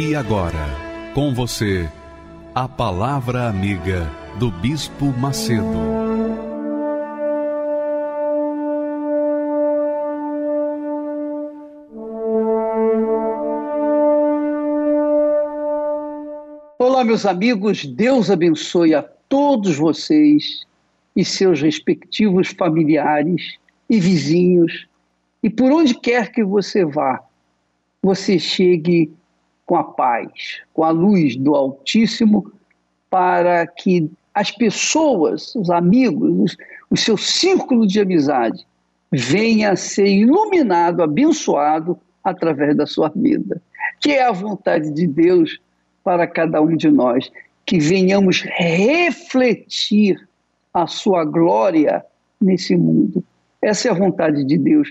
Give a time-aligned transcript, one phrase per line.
[0.00, 0.64] E agora,
[1.12, 1.90] com você,
[2.54, 5.64] a Palavra Amiga do Bispo Macedo.
[16.78, 20.64] Olá, meus amigos, Deus abençoe a todos vocês
[21.16, 23.58] e seus respectivos familiares
[23.90, 24.86] e vizinhos,
[25.42, 27.20] e por onde quer que você vá,
[28.00, 29.17] você chegue
[29.68, 32.50] com a paz, com a luz do Altíssimo,
[33.10, 36.56] para que as pessoas, os amigos,
[36.90, 38.66] o seu círculo de amizade
[39.12, 43.60] venha a ser iluminado, abençoado através da sua vida.
[44.00, 45.60] Que é a vontade de Deus
[46.02, 47.30] para cada um de nós,
[47.66, 50.18] que venhamos refletir
[50.72, 52.02] a sua glória
[52.40, 53.22] nesse mundo.
[53.60, 54.90] Essa é a vontade de Deus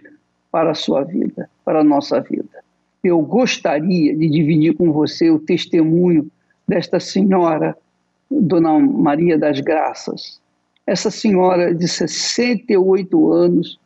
[0.52, 2.67] para a sua vida, para a nossa vida
[3.04, 6.30] eu gostaria de dividir com você o testemunho
[6.68, 7.78] desta senhora,
[8.30, 10.40] Dona Maria das Graças.
[10.86, 13.80] Essa senhora de 68 anos,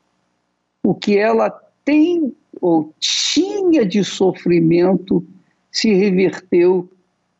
[0.83, 1.49] o que ela
[1.83, 5.25] tem ou tinha de sofrimento
[5.71, 6.89] se reverteu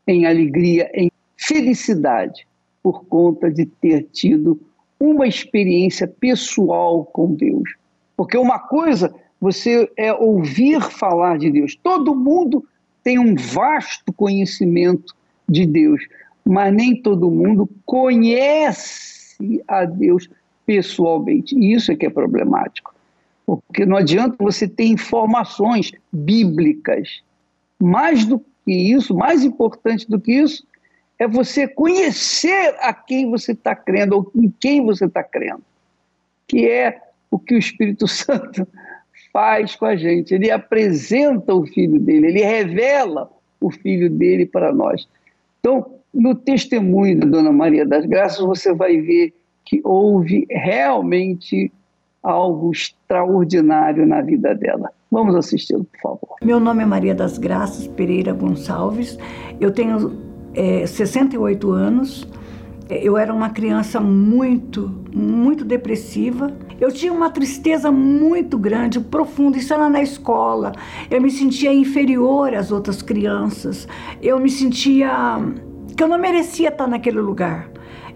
[0.08, 2.48] em alegria, em felicidade,
[2.82, 4.60] por conta de ter tido
[5.00, 7.76] uma experiência pessoal com Deus.
[8.16, 11.76] Porque uma coisa você é ouvir falar de Deus.
[11.76, 12.64] Todo mundo
[13.04, 15.16] tem um vasto conhecimento
[15.50, 16.08] de Deus,
[16.46, 20.30] mas nem todo mundo conhece a Deus
[20.64, 21.56] pessoalmente.
[21.56, 22.94] E isso é que é problemático.
[23.44, 27.24] Porque não adianta você ter informações bíblicas.
[27.82, 30.64] Mais do que isso, mais importante do que isso,
[31.18, 35.64] é você conhecer a quem você está crendo, ou em quem você está crendo.
[36.48, 37.02] Que é
[37.32, 38.68] o que o Espírito Santo
[39.32, 40.34] faz com a gente.
[40.34, 45.08] Ele apresenta o filho dele, ele revela o filho dele para nós.
[45.60, 49.34] Então, no testemunho da Dona Maria das Graças, você vai ver
[49.64, 51.72] que houve realmente
[52.22, 54.92] algo extraordinário na vida dela.
[55.12, 56.36] Vamos assisti-lo, por favor.
[56.44, 59.18] Meu nome é Maria das Graças Pereira Gonçalves,
[59.60, 60.18] eu tenho
[60.54, 62.28] é, 68 anos,
[62.90, 66.52] eu era uma criança muito, muito depressiva.
[66.82, 69.56] Eu tinha uma tristeza muito grande, profunda.
[69.56, 70.72] Isso era na escola.
[71.12, 73.88] Eu me sentia inferior às outras crianças.
[74.20, 75.38] Eu me sentia
[75.96, 77.70] que eu não merecia estar naquele lugar.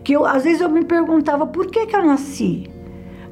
[0.03, 2.67] Que eu, às vezes eu me perguntava por que, que eu nasci?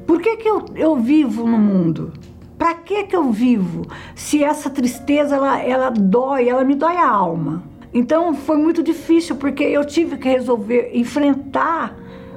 [0.06, 2.12] Por que, que eu, eu vivo no mundo?
[2.56, 3.88] Para que, que eu vivo?
[4.14, 7.64] Se essa tristeza ela, ela dói, ela me dói a alma.
[7.92, 11.96] Então foi muito difícil porque eu tive que resolver enfrentar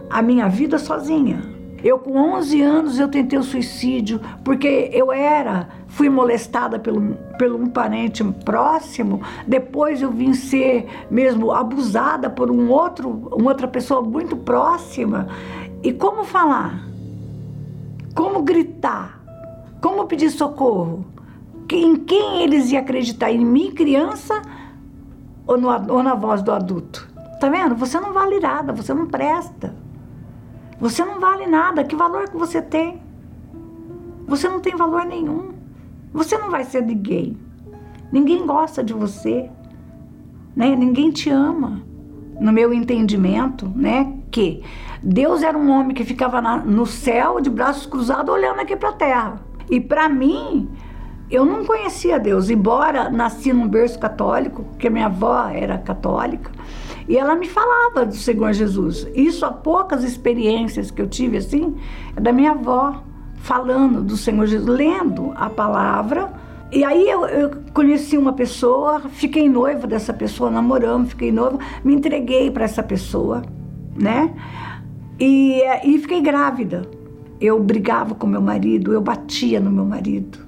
[0.09, 1.56] a minha vida sozinha.
[1.83, 7.61] Eu com 11 anos eu tentei o suicídio porque eu era, fui molestada pelo, pelo
[7.61, 14.01] um parente próximo, depois eu vim ser mesmo abusada por um outro, uma outra pessoa
[14.01, 15.27] muito próxima.
[15.83, 16.81] E como falar?
[18.15, 19.21] Como gritar?
[19.81, 21.05] Como pedir socorro?
[21.71, 23.31] Em quem eles iam acreditar?
[23.31, 24.41] Em mim, criança?
[25.47, 27.07] ou, no, ou na voz do adulto.
[27.39, 27.75] Tá vendo?
[27.75, 29.73] Você não vale nada, você não presta.
[30.79, 31.83] Você não vale nada.
[31.83, 33.01] Que valor que você tem?
[34.27, 35.53] Você não tem valor nenhum.
[36.13, 37.37] Você não vai ser ninguém.
[38.11, 39.49] Ninguém gosta de você.
[40.55, 40.75] Né?
[40.75, 41.81] Ninguém te ama.
[42.39, 44.13] No meu entendimento, né?
[44.29, 44.63] Que
[45.01, 48.89] Deus era um homem que ficava na, no céu de braços cruzados olhando aqui para
[48.89, 49.41] a terra.
[49.69, 50.69] E para mim,
[51.29, 56.51] eu não conhecia Deus, embora nasci num berço católico, porque minha avó era católica,
[57.07, 59.07] e ela me falava do Senhor Jesus.
[59.15, 61.75] Isso há poucas experiências que eu tive assim,
[62.15, 63.03] é da minha avó
[63.35, 66.31] falando do Senhor Jesus, lendo a palavra.
[66.71, 71.95] E aí eu, eu conheci uma pessoa, fiquei noiva dessa pessoa, namoramos, fiquei noiva, me
[71.95, 73.41] entreguei para essa pessoa,
[73.95, 74.33] né?
[75.19, 76.81] E, e fiquei grávida.
[77.39, 80.47] Eu brigava com meu marido, eu batia no meu marido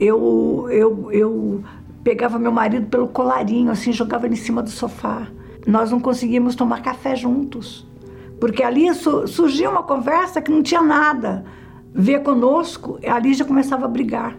[0.00, 1.64] eu, eu, eu
[2.02, 5.28] pegava meu marido pelo colarinho, assim, jogava ele em cima do sofá.
[5.66, 7.86] Nós não conseguíamos tomar café juntos,
[8.40, 11.44] porque ali su surgia uma conversa que não tinha nada
[11.94, 14.36] a ver conosco, ali já começava a brigar.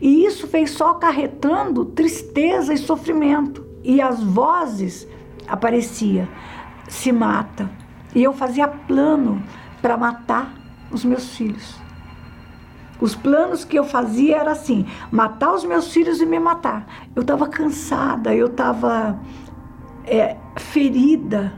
[0.00, 3.64] E isso fez só acarretando tristeza e sofrimento.
[3.82, 5.06] E as vozes
[5.46, 6.28] aparecia,
[6.88, 7.70] se mata.
[8.14, 9.42] E eu fazia plano
[9.80, 10.52] para matar
[10.90, 11.76] os meus filhos.
[13.00, 16.86] Os planos que eu fazia era assim: matar os meus filhos e me matar.
[17.14, 19.20] Eu estava cansada, eu estava
[20.06, 21.52] é, ferida,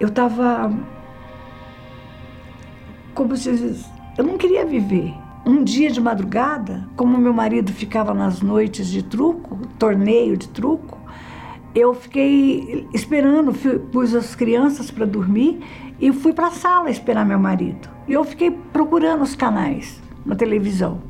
[0.00, 0.72] eu estava.
[3.14, 3.84] Como se?
[4.16, 5.14] Eu não queria viver.
[5.46, 10.98] Um dia de madrugada, como meu marido ficava nas noites de truco, torneio de truco,
[11.74, 13.52] eu fiquei esperando,
[13.90, 15.60] pus as crianças para dormir
[16.00, 17.88] e fui para a sala esperar meu marido.
[18.06, 21.00] E eu fiquei procurando os canais na televisão.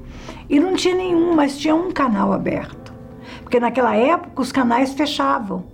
[0.49, 2.93] E não tinha nenhum, mas tinha um canal aberto.
[3.43, 5.65] Porque naquela época os canais fechavam.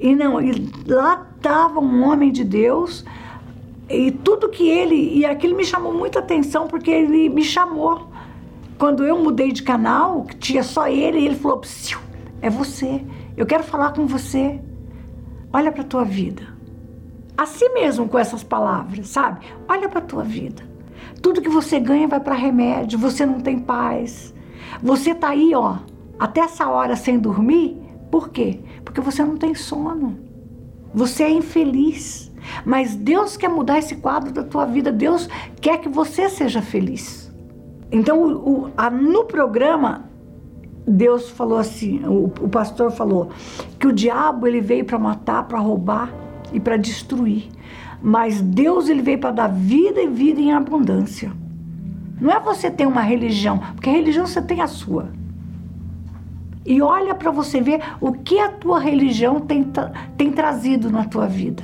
[0.00, 0.52] E não, e
[0.86, 3.04] lá estava um homem de Deus
[3.88, 8.08] e tudo que ele e aquilo me chamou muita atenção porque ele me chamou.
[8.78, 11.60] Quando eu mudei de canal, que tinha só ele, ele falou:
[12.40, 13.04] "É você.
[13.36, 14.58] Eu quero falar com você.
[15.52, 16.42] Olha para tua vida."
[17.36, 19.46] Assim mesmo com essas palavras, sabe?
[19.68, 20.62] Olha para tua vida.
[21.22, 24.34] Tudo que você ganha vai para remédio, você não tem paz.
[24.82, 25.78] Você tá aí, ó,
[26.18, 27.78] até essa hora sem dormir,
[28.10, 28.60] por quê?
[28.84, 30.18] Porque você não tem sono.
[30.94, 32.30] Você é infeliz.
[32.64, 34.90] Mas Deus quer mudar esse quadro da tua vida.
[34.90, 35.28] Deus
[35.60, 37.32] quer que você seja feliz.
[37.92, 40.08] Então, o, o, a, no programa,
[40.86, 43.30] Deus falou assim, o, o pastor falou
[43.78, 46.12] que o diabo ele veio para matar, para roubar
[46.52, 47.48] e para destruir.
[48.02, 51.32] Mas Deus ele veio para dar vida e vida em abundância.
[52.20, 55.10] Não é você ter uma religião, porque a religião você tem a sua.
[56.64, 59.66] E olha para você ver o que a tua religião tem,
[60.16, 61.62] tem trazido na tua vida.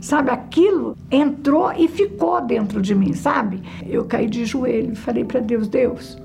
[0.00, 3.62] Sabe, aquilo entrou e ficou dentro de mim, sabe?
[3.86, 6.16] Eu caí de joelho e falei para Deus: Deus,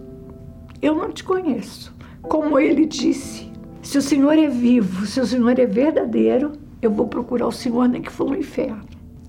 [0.82, 1.94] eu não te conheço.
[2.22, 3.52] Como ele disse,
[3.82, 7.90] se o Senhor é vivo, se o Senhor é verdadeiro, eu vou procurar o Senhor
[7.90, 8.84] nem que for no inferno.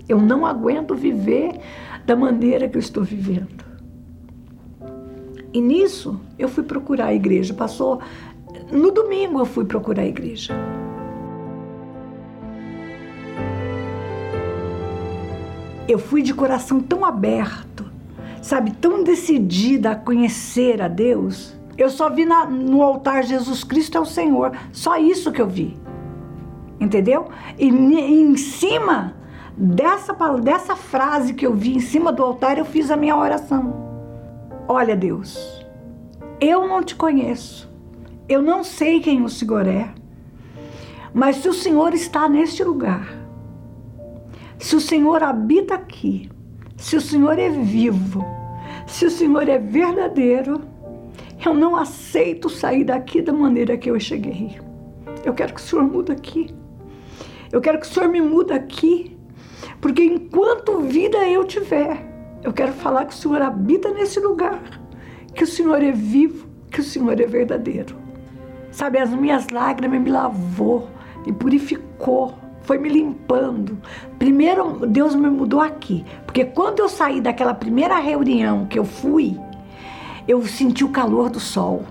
[0.07, 1.59] Eu não aguento viver
[2.05, 3.64] da maneira que eu estou vivendo.
[5.55, 7.53] E nisso eu fui procurar a igreja.
[7.53, 8.01] Passou
[8.69, 10.53] no domingo eu fui procurar a igreja.
[15.87, 17.85] Eu fui de coração tão aberto,
[18.41, 21.55] sabe, tão decidida a conhecer a Deus.
[21.77, 24.51] Eu só vi na, no altar Jesus Cristo é o Senhor.
[24.73, 25.77] Só isso que eu vi
[26.77, 27.29] entendeu?
[27.57, 29.15] E, em cima
[29.55, 33.84] dessa, dessa frase que eu vi em cima do altar, eu fiz a minha oração.
[34.67, 35.63] Olha, Deus,
[36.41, 37.69] eu não te conheço,
[38.27, 39.93] eu não sei quem o Senhor é,
[41.13, 43.07] mas se o Senhor está neste lugar,
[44.57, 46.31] se o Senhor habita aqui,
[46.75, 48.25] se o Senhor é vivo,
[48.87, 50.61] se o Senhor é verdadeiro,
[51.45, 54.59] eu não aceito sair daqui da maneira que eu cheguei.
[55.23, 56.49] Eu quero que o Senhor mude aqui.
[57.51, 59.15] Eu quero que o Senhor me muda aqui,
[59.79, 62.14] porque enquanto vida eu tiver,
[62.45, 64.61] eu quero falar que o Senhor habita nesse lugar,
[65.33, 67.95] que o Senhor é vivo, que o Senhor é verdadeiro.
[68.71, 70.87] Sabe, as minhas lágrimas me lavou,
[71.25, 73.79] me purificou, foi me limpando.
[74.19, 79.39] Primeiro, Deus me mudou aqui, porque quando eu saí daquela primeira reunião que eu fui,
[80.27, 81.83] eu senti o calor do sol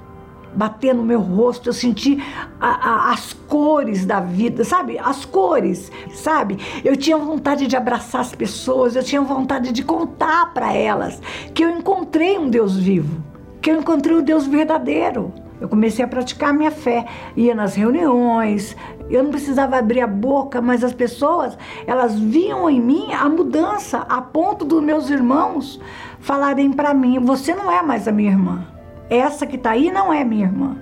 [0.55, 2.23] bater no meu rosto, eu senti
[2.61, 4.99] a, a, as cores da vida, sabe?
[4.99, 6.59] As cores, sabe?
[6.85, 11.21] Eu tinha vontade de abraçar as pessoas, eu tinha vontade de contar para elas
[11.53, 13.23] que eu encontrei um Deus vivo,
[13.61, 15.33] que eu encontrei o Deus verdadeiro.
[15.61, 17.07] Eu comecei a praticar a minha fé,
[17.37, 18.77] ia nas reuniões,
[19.09, 21.57] eu não precisava abrir a boca, mas as pessoas,
[21.87, 25.81] elas viam em mim a mudança, a ponto dos meus irmãos
[26.21, 28.74] falarem para mim: "Você não é mais a minha irmã"
[29.09, 30.77] essa que está aí não é minha irmã.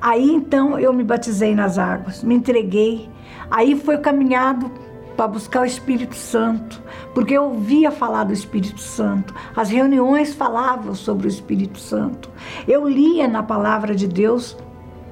[0.00, 3.08] Aí então eu me batizei nas águas, me entreguei.
[3.50, 4.70] Aí foi caminhado
[5.16, 6.82] para buscar o Espírito Santo,
[7.14, 9.34] porque eu ouvia falar do Espírito Santo.
[9.56, 12.30] As reuniões falavam sobre o Espírito Santo.
[12.68, 14.56] Eu lia na palavra de Deus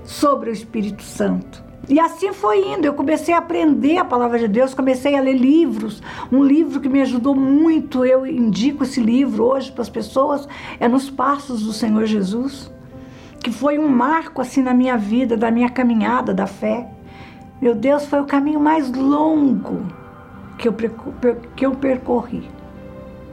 [0.04, 1.63] sobre o Espírito Santo.
[1.88, 2.86] E assim foi indo.
[2.86, 6.02] Eu comecei a aprender a palavra de Deus, comecei a ler livros.
[6.32, 10.48] Um livro que me ajudou muito, eu indico esse livro hoje para as pessoas,
[10.80, 12.72] é Nos Passos do Senhor Jesus,
[13.40, 16.88] que foi um marco assim na minha vida, da minha caminhada da fé.
[17.60, 19.86] Meu Deus, foi o caminho mais longo
[20.58, 20.74] que eu,
[21.54, 22.48] que eu percorri.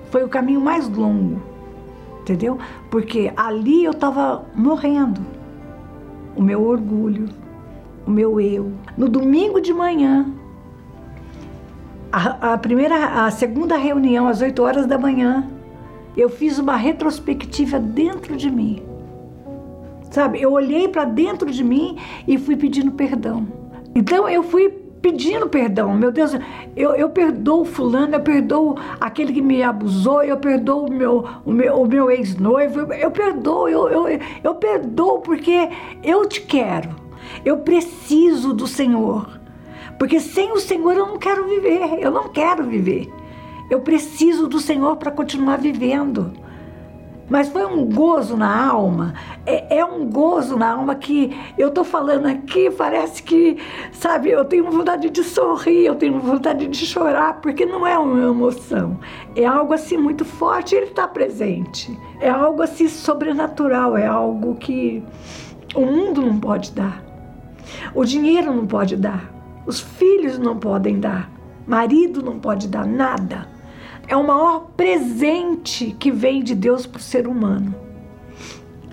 [0.10, 1.42] Foi o caminho mais longo,
[2.22, 2.58] entendeu?
[2.90, 5.22] Porque ali eu estava morrendo.
[6.36, 7.30] O meu orgulho,
[8.06, 8.72] o meu eu.
[8.98, 10.26] No domingo de manhã,
[12.12, 15.48] a, a, primeira, a segunda reunião às 8 horas da manhã,
[16.18, 18.84] Eu fiz uma retrospectiva dentro de mim.
[20.10, 20.42] Sabe?
[20.42, 23.48] Eu olhei para dentro de mim e fui pedindo perdão.
[23.96, 24.70] Então eu fui
[25.02, 25.94] pedindo perdão.
[25.94, 26.36] Meu Deus,
[26.76, 31.52] eu, eu perdoo fulano, eu perdoo aquele que me abusou, eu perdoo o meu, o
[31.52, 35.70] meu, o meu ex-noivo, eu, eu perdoo, eu, eu, eu perdoo porque
[36.04, 36.90] eu te quero.
[37.44, 39.40] Eu preciso do Senhor.
[39.98, 43.12] Porque sem o Senhor eu não quero viver, eu não quero viver.
[43.70, 46.34] Eu preciso do Senhor para continuar vivendo.
[47.32, 49.14] Mas foi um gozo na alma,
[49.46, 53.58] é, é um gozo na alma que eu estou falando aqui, parece que,
[53.94, 58.28] sabe, eu tenho vontade de sorrir, eu tenho vontade de chorar, porque não é uma
[58.28, 59.00] emoção,
[59.34, 65.02] é algo assim muito forte, ele está presente, é algo assim sobrenatural, é algo que
[65.74, 67.02] o mundo não pode dar,
[67.94, 69.34] o dinheiro não pode dar,
[69.66, 71.32] os filhos não podem dar,
[71.66, 73.52] marido não pode dar nada
[74.12, 77.74] é o maior presente que vem de Deus para o ser humano.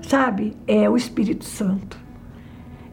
[0.02, 0.56] Sabe?
[0.64, 1.99] É o Espírito Santo.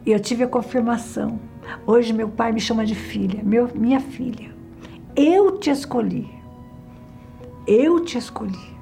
[0.03, 1.39] E eu tive a confirmação.
[1.85, 4.49] Hoje meu pai me chama de filha, meu, minha filha.
[5.15, 6.27] Eu te escolhi.
[7.67, 8.75] Eu te escolhi.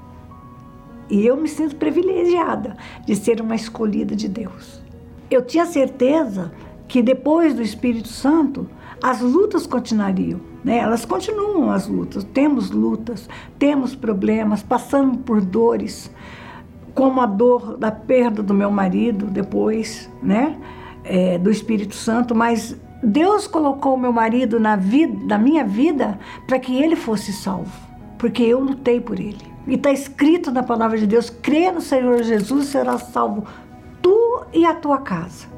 [1.09, 4.81] E eu me sinto privilegiada de ser uma escolhida de Deus.
[5.29, 6.53] Eu tinha certeza
[6.87, 8.69] que depois do Espírito Santo,
[9.01, 10.39] as lutas continuariam.
[10.63, 10.77] Né?
[10.77, 12.23] Elas continuam as lutas.
[12.23, 13.27] Temos lutas,
[13.59, 16.09] temos problemas, passamos por dores,
[16.93, 20.57] como a dor da perda do meu marido depois, né?
[21.03, 26.57] É, do Espírito Santo, mas Deus colocou meu marido na vida, na minha vida, para
[26.57, 27.73] que ele fosse salvo,
[28.17, 29.41] porque eu lutei por ele.
[29.67, 33.45] E está escrito na palavra de Deus: crê no Senhor Jesus, será salvo
[34.01, 35.52] tu e a tua casa.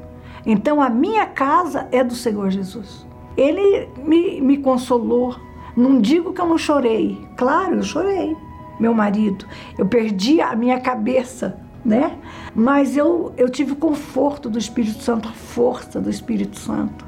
[0.46, 3.04] Então a minha casa é do Senhor Jesus.
[3.36, 5.36] Ele me, me consolou.
[5.76, 7.26] Não digo que eu não chorei.
[7.36, 8.34] Claro, eu chorei.
[8.78, 9.44] Meu marido.
[9.76, 12.16] Eu perdi a minha cabeça, né?
[12.54, 17.04] Mas eu, eu tive o conforto do Espírito Santo, a força do Espírito Santo.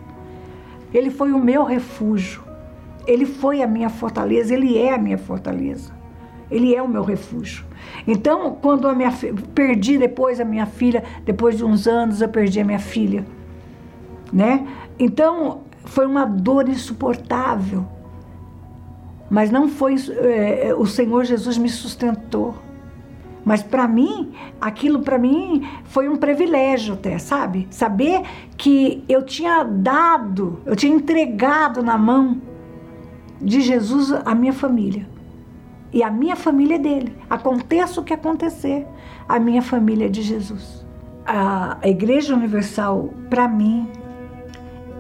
[0.93, 2.43] Ele foi o meu refúgio.
[3.07, 4.53] Ele foi a minha fortaleza.
[4.53, 5.98] Ele é a minha fortaleza.
[6.51, 7.65] Ele é o meu refúgio.
[8.07, 9.13] Então, quando a minha
[9.55, 13.25] perdi depois a minha filha, depois de uns anos eu perdi a minha filha,
[14.33, 14.67] né?
[14.99, 17.87] Então, foi uma dor insuportável.
[19.31, 19.97] Mas não foi.
[20.23, 22.55] É, o Senhor Jesus me sustentou.
[23.45, 27.67] Mas para mim, aquilo para mim foi um privilégio até, sabe?
[27.71, 28.23] Saber
[28.59, 32.43] que eu tinha dado, eu tinha entregado na mão
[33.41, 35.09] de Jesus a minha família.
[35.93, 37.17] E a minha família é dele.
[37.29, 38.87] Aconteça o que acontecer,
[39.29, 40.87] a minha família é de Jesus.
[41.27, 43.89] A Igreja Universal, para mim,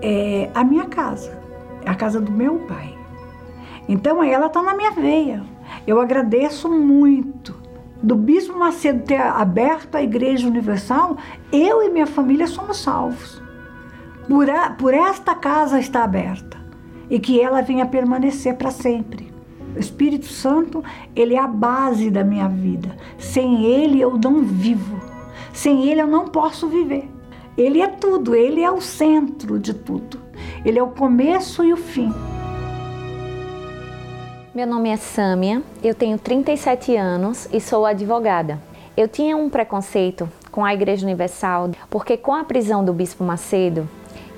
[0.03, 1.39] é a minha casa,
[1.85, 2.97] é a casa do meu pai.
[3.89, 5.43] Então ela está na minha veia.
[5.87, 7.57] Eu agradeço muito
[8.03, 11.17] do Bispo Macedo ter aberto a Igreja Universal.
[11.51, 13.43] Eu e minha família somos salvos.
[14.29, 16.59] Por, a, por esta casa está aberta
[17.09, 19.33] e que ela venha permanecer para sempre.
[19.75, 20.83] O Espírito Santo,
[21.15, 22.97] ele é a base da minha vida.
[23.19, 25.01] Sem ele eu não vivo.
[25.53, 27.09] Sem ele eu não posso viver.
[27.57, 30.21] Ele é tudo, ele é o centro de tudo.
[30.65, 32.13] Ele é o começo e o fim.
[34.55, 38.61] Meu nome é Sâmia, eu tenho 37 anos e sou advogada.
[38.97, 43.89] Eu tinha um preconceito com a Igreja Universal porque, com a prisão do Bispo Macedo,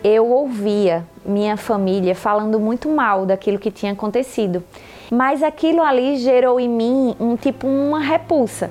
[0.05, 4.63] eu ouvia minha família falando muito mal daquilo que tinha acontecido.
[5.11, 8.71] Mas aquilo ali gerou em mim um tipo uma repulsa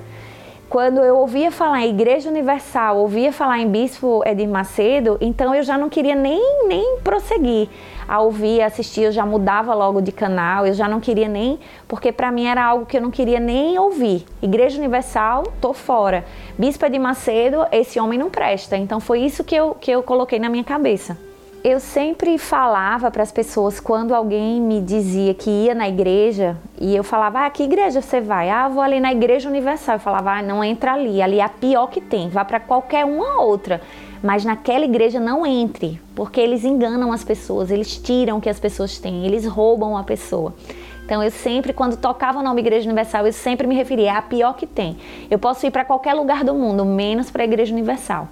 [0.70, 5.64] quando eu ouvia falar em Igreja Universal, ouvia falar em Bispo Edir Macedo, então eu
[5.64, 7.68] já não queria nem, nem prosseguir
[8.06, 12.12] a ouvir, assistir, eu já mudava logo de canal, eu já não queria nem, porque
[12.12, 14.24] para mim era algo que eu não queria nem ouvir.
[14.40, 16.24] Igreja Universal, tô fora.
[16.56, 18.76] Bispo Edir Macedo, esse homem não presta.
[18.76, 21.29] Então foi isso que eu, que eu coloquei na minha cabeça
[21.62, 26.96] eu sempre falava para as pessoas quando alguém me dizia que ia na igreja e
[26.96, 28.48] eu falava, ah, que igreja você vai?
[28.48, 29.96] Ah, vou ali na igreja universal.
[29.96, 33.04] Eu falava, ah, não entra ali, ali é a pior que tem, vá para qualquer
[33.04, 33.80] uma outra.
[34.22, 38.60] Mas naquela igreja não entre, porque eles enganam as pessoas, eles tiram o que as
[38.60, 40.54] pessoas têm, eles roubam a pessoa.
[41.04, 44.54] Então eu sempre, quando tocava o nome Igreja Universal, eu sempre me referia à pior
[44.54, 44.96] que tem.
[45.30, 48.28] Eu posso ir para qualquer lugar do mundo, menos para a Igreja Universal.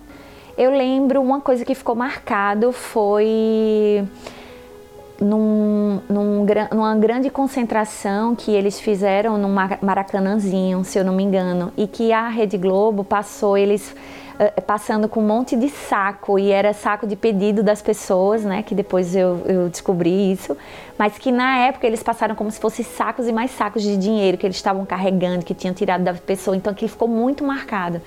[0.58, 4.04] Eu lembro uma coisa que ficou marcado foi
[5.20, 9.48] num, num, numa grande concentração que eles fizeram no
[9.80, 13.94] Maracanãzinho, se eu não me engano, e que a Rede Globo passou eles
[14.34, 18.64] uh, passando com um monte de saco, e era saco de pedido das pessoas, né,
[18.64, 20.56] que depois eu, eu descobri isso,
[20.98, 24.36] mas que na época eles passaram como se fossem sacos e mais sacos de dinheiro
[24.36, 28.02] que eles estavam carregando, que tinham tirado da pessoa, então aquilo ficou muito marcado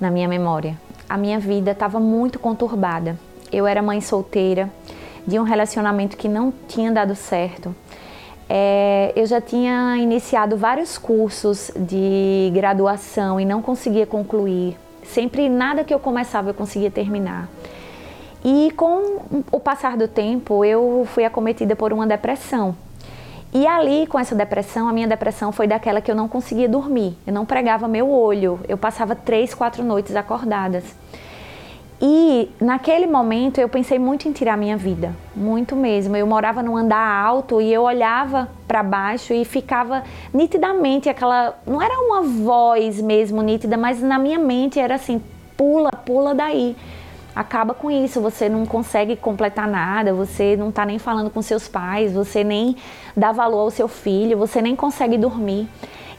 [0.00, 0.76] na minha memória.
[1.08, 3.18] A minha vida estava muito conturbada.
[3.52, 4.70] Eu era mãe solteira,
[5.26, 7.74] de um relacionamento que não tinha dado certo.
[8.48, 14.76] É, eu já tinha iniciado vários cursos de graduação e não conseguia concluir.
[15.02, 17.48] Sempre nada que eu começava eu conseguia terminar.
[18.44, 22.76] E com o passar do tempo, eu fui acometida por uma depressão.
[23.56, 27.16] E ali, com essa depressão, a minha depressão foi daquela que eu não conseguia dormir.
[27.26, 28.60] Eu não pregava meu olho.
[28.68, 30.84] Eu passava três, quatro noites acordadas.
[31.98, 36.14] E naquele momento eu pensei muito em tirar minha vida, muito mesmo.
[36.14, 40.02] Eu morava num andar alto e eu olhava para baixo e ficava
[40.34, 45.18] nitidamente aquela, não era uma voz mesmo nítida, mas na minha mente era assim,
[45.56, 46.76] pula, pula daí.
[47.36, 51.68] Acaba com isso, você não consegue completar nada, você não está nem falando com seus
[51.68, 52.74] pais, você nem
[53.14, 55.68] dá valor ao seu filho, você nem consegue dormir.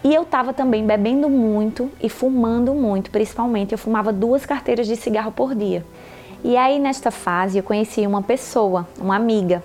[0.04, 3.72] E eu estava também bebendo muito e fumando muito, principalmente.
[3.72, 5.84] Eu fumava duas carteiras de cigarro por dia.
[6.44, 9.64] E aí, nesta fase, eu conheci uma pessoa, uma amiga.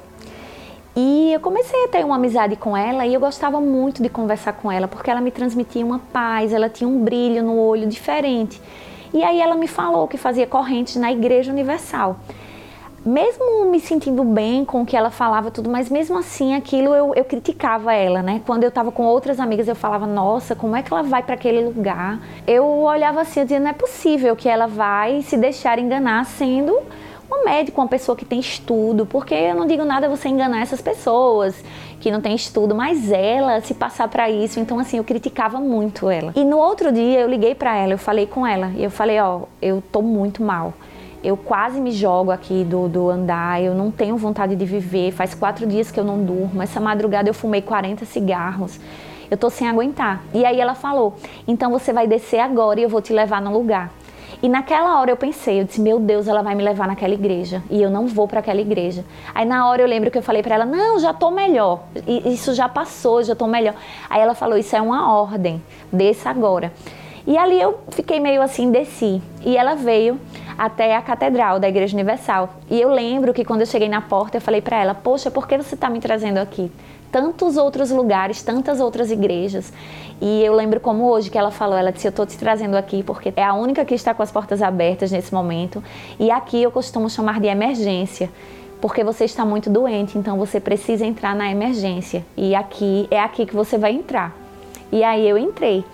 [0.96, 4.54] E eu comecei a ter uma amizade com ela e eu gostava muito de conversar
[4.54, 8.58] com ela, porque ela me transmitia uma paz, ela tinha um brilho no olho diferente.
[9.12, 12.18] E aí ela me falou que fazia correntes na Igreja Universal
[13.04, 17.12] mesmo me sentindo bem com o que ela falava tudo, mas mesmo assim aquilo eu,
[17.16, 18.40] eu criticava ela, né?
[18.46, 21.34] Quando eu estava com outras amigas eu falava, nossa, como é que ela vai para
[21.34, 22.20] aquele lugar?
[22.46, 26.78] Eu olhava assim, eu dizia, não é possível que ela vai se deixar enganar sendo
[27.32, 30.80] um médico, uma pessoa que tem estudo, porque eu não digo nada você enganar essas
[30.80, 31.64] pessoas
[32.00, 36.10] que não tem estudo, mas ela se passar para isso, então assim, eu criticava muito
[36.10, 36.32] ela.
[36.34, 39.20] E no outro dia eu liguei para ela, eu falei com ela, e eu falei,
[39.20, 40.74] ó, eu tô muito mal
[41.22, 45.34] eu quase me jogo aqui do, do andar, eu não tenho vontade de viver, faz
[45.34, 46.60] quatro dias que eu não durmo.
[46.60, 48.80] Essa madrugada eu fumei 40 cigarros,
[49.30, 50.22] eu tô sem aguentar.
[50.34, 51.14] E aí ela falou:
[51.46, 53.92] então você vai descer agora e eu vou te levar no lugar.
[54.42, 57.62] E naquela hora eu pensei, eu disse, meu Deus, ela vai me levar naquela igreja
[57.70, 59.04] e eu não vou para aquela igreja.
[59.32, 62.52] Aí na hora eu lembro que eu falei para ela, não, já tô melhor, isso
[62.52, 63.74] já passou, já tô melhor.
[64.10, 66.72] Aí ela falou, isso é uma ordem, desça agora.
[67.24, 69.22] E ali eu fiquei meio assim, desci.
[69.44, 70.18] E ela veio
[70.58, 72.50] até a catedral da Igreja Universal.
[72.68, 75.46] E eu lembro que quando eu cheguei na porta, eu falei para ela: Poxa, por
[75.46, 76.70] que você está me trazendo aqui?
[77.12, 79.72] Tantos outros lugares, tantas outras igrejas.
[80.20, 83.02] E eu lembro como hoje que ela falou: Ela disse, Eu estou te trazendo aqui
[83.02, 85.84] porque é a única que está com as portas abertas nesse momento.
[86.18, 88.30] E aqui eu costumo chamar de emergência
[88.80, 92.24] porque você está muito doente, então você precisa entrar na emergência.
[92.36, 94.34] E aqui é aqui que você vai entrar.
[94.90, 95.84] E aí eu entrei.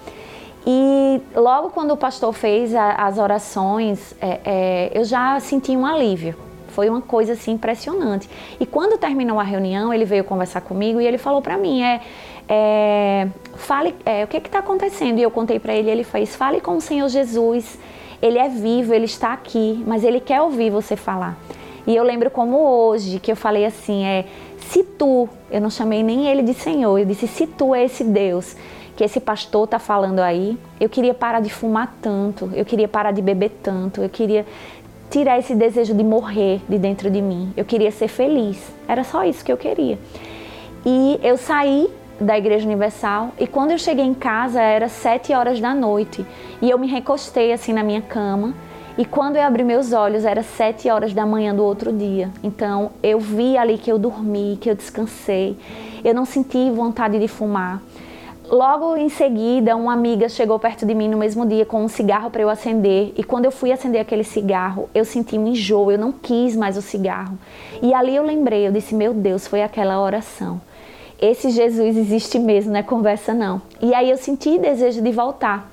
[0.66, 5.84] E logo quando o pastor fez a, as orações, é, é, eu já senti um
[5.84, 6.47] alívio.
[6.72, 8.28] Foi uma coisa assim impressionante.
[8.58, 12.00] E quando terminou a reunião, ele veio conversar comigo e ele falou para mim: é,
[12.48, 15.18] é, fale, é, o que está acontecendo?
[15.18, 15.90] E eu contei para ele.
[15.90, 17.78] Ele fez: fale com o Senhor Jesus.
[18.20, 21.38] Ele é vivo, ele está aqui, mas ele quer ouvir você falar.
[21.86, 24.24] E eu lembro como hoje que eu falei assim: é,
[24.58, 28.04] se tu, eu não chamei nem ele de Senhor, eu disse: se tu é esse
[28.04, 28.56] Deus
[28.98, 30.58] que esse pastor está falando aí.
[30.80, 34.44] Eu queria parar de fumar tanto, eu queria parar de beber tanto, eu queria
[35.10, 37.52] tirar esse desejo de morrer de dentro de mim.
[37.56, 38.60] Eu queria ser feliz.
[38.86, 39.98] Era só isso que eu queria.
[40.84, 41.88] E eu saí
[42.20, 46.26] da Igreja Universal e quando eu cheguei em casa era sete horas da noite
[46.60, 48.54] e eu me recostei assim na minha cama
[48.96, 52.30] e quando eu abri meus olhos era sete horas da manhã do outro dia.
[52.42, 55.56] Então eu vi ali que eu dormi, que eu descansei.
[56.04, 57.80] Eu não senti vontade de fumar.
[58.50, 62.30] Logo em seguida, uma amiga chegou perto de mim no mesmo dia com um cigarro
[62.30, 63.12] para eu acender.
[63.14, 66.78] E quando eu fui acender aquele cigarro, eu senti um enjoo, eu não quis mais
[66.78, 67.38] o cigarro.
[67.82, 70.58] E ali eu lembrei, eu disse: Meu Deus, foi aquela oração.
[71.20, 73.60] Esse Jesus existe mesmo, não é conversa não.
[73.82, 75.70] E aí eu senti desejo de voltar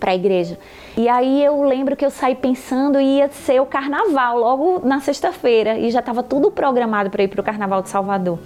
[0.00, 0.58] para a igreja.
[0.96, 5.76] E aí eu lembro que eu saí pensando ia ser o carnaval logo na sexta-feira
[5.76, 8.38] e já estava tudo programado para ir para o carnaval de Salvador.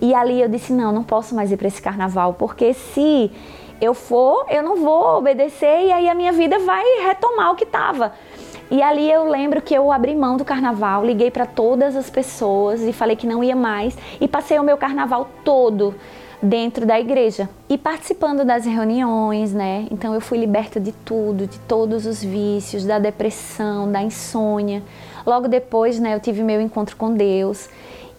[0.00, 3.30] E ali eu disse: não, não posso mais ir para esse carnaval, porque se
[3.80, 7.64] eu for, eu não vou obedecer e aí a minha vida vai retomar o que
[7.64, 8.12] estava.
[8.70, 12.82] E ali eu lembro que eu abri mão do carnaval, liguei para todas as pessoas
[12.82, 15.94] e falei que não ia mais e passei o meu carnaval todo
[16.42, 19.86] dentro da igreja e participando das reuniões, né?
[19.90, 24.82] Então eu fui liberta de tudo, de todos os vícios, da depressão, da insônia.
[25.26, 27.68] Logo depois, né, eu tive meu encontro com Deus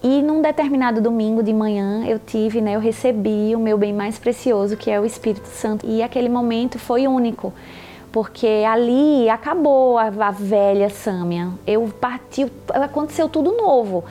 [0.02, 4.18] E num determinado domingo de manhã eu tive, né, eu recebi o meu bem mais
[4.18, 5.86] precioso, que é o Espírito Santo.
[5.86, 7.52] E aquele momento foi único,
[8.10, 11.50] porque ali acabou a, a velha Sâmia.
[11.64, 14.04] Eu parti, aconteceu tudo novo.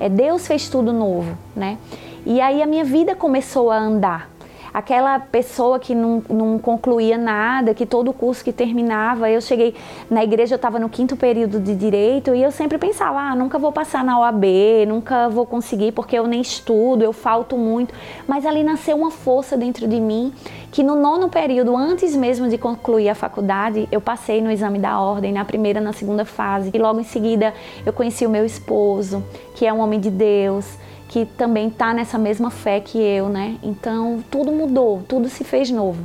[0.00, 1.76] É, Deus fez tudo novo, né?
[2.24, 4.33] E aí a minha vida começou a andar
[4.74, 9.72] aquela pessoa que não, não concluía nada, que todo curso que terminava, eu cheguei
[10.10, 13.56] na igreja, eu estava no quinto período de direito e eu sempre pensava, ah, nunca
[13.56, 14.44] vou passar na OAB,
[14.88, 17.94] nunca vou conseguir porque eu nem estudo, eu falto muito.
[18.26, 20.32] Mas ali nasceu uma força dentro de mim
[20.72, 24.98] que no nono período, antes mesmo de concluir a faculdade, eu passei no exame da
[24.98, 27.54] ordem, na primeira, na segunda fase, e logo em seguida
[27.86, 29.22] eu conheci o meu esposo,
[29.54, 30.66] que é um homem de Deus
[31.14, 33.56] que também está nessa mesma fé que eu, né?
[33.62, 36.02] Então tudo mudou, tudo se fez novo.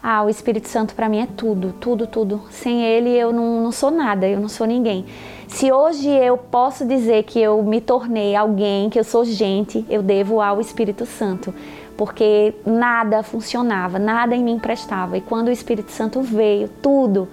[0.00, 2.40] Ah, o Espírito Santo para mim é tudo, tudo, tudo.
[2.48, 5.04] Sem ele eu não, não sou nada, eu não sou ninguém.
[5.48, 10.00] Se hoje eu posso dizer que eu me tornei alguém, que eu sou gente, eu
[10.00, 11.52] devo ao Espírito Santo,
[11.96, 15.18] porque nada funcionava, nada em mim prestava.
[15.18, 17.28] E quando o Espírito Santo veio, tudo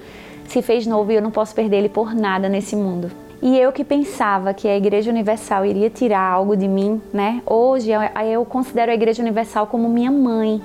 [0.47, 3.11] se fez novo e eu não posso perder ele por nada nesse mundo.
[3.45, 7.41] E eu que pensava que a Igreja Universal iria tirar algo de mim, né?
[7.45, 7.91] Hoje
[8.31, 10.61] eu considero a Igreja Universal como minha mãe.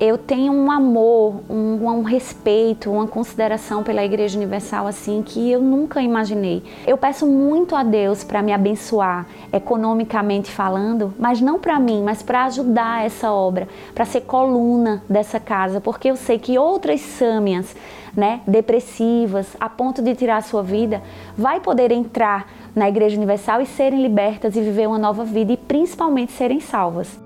[0.00, 5.60] Eu tenho um amor, um, um respeito, uma consideração pela Igreja Universal assim que eu
[5.60, 6.64] nunca imaginei.
[6.84, 12.24] Eu peço muito a Deus para me abençoar, economicamente falando, mas não para mim, mas
[12.24, 17.72] para ajudar essa obra, para ser coluna dessa casa, porque eu sei que outras sâmias
[18.16, 21.02] né, depressivas, a ponto de tirar a sua vida,
[21.36, 25.56] vai poder entrar na Igreja Universal e serem libertas e viver uma nova vida e
[25.56, 27.18] principalmente serem salvas.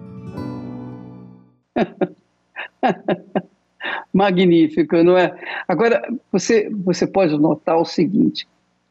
[4.13, 5.35] Magnífico, não é?
[5.69, 8.47] Agora, você, você pode notar o seguinte: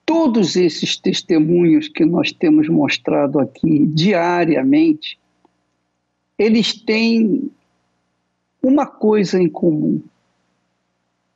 [0.06, 5.18] todos esses testemunhos que nós temos mostrado aqui diariamente,
[6.38, 7.50] eles têm
[8.62, 10.02] uma coisa em comum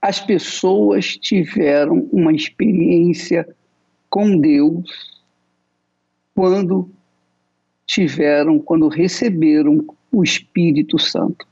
[0.07, 3.45] as pessoas tiveram uma experiência
[4.09, 5.21] com Deus
[6.33, 6.89] quando
[7.85, 11.45] tiveram, quando receberam o Espírito Santo.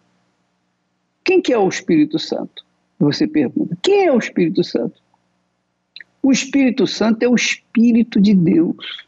[1.21, 2.65] Quem que é o Espírito Santo?
[2.97, 3.77] Você pergunta.
[3.83, 5.01] Quem é o Espírito Santo?
[6.23, 9.05] O Espírito Santo é o Espírito de Deus.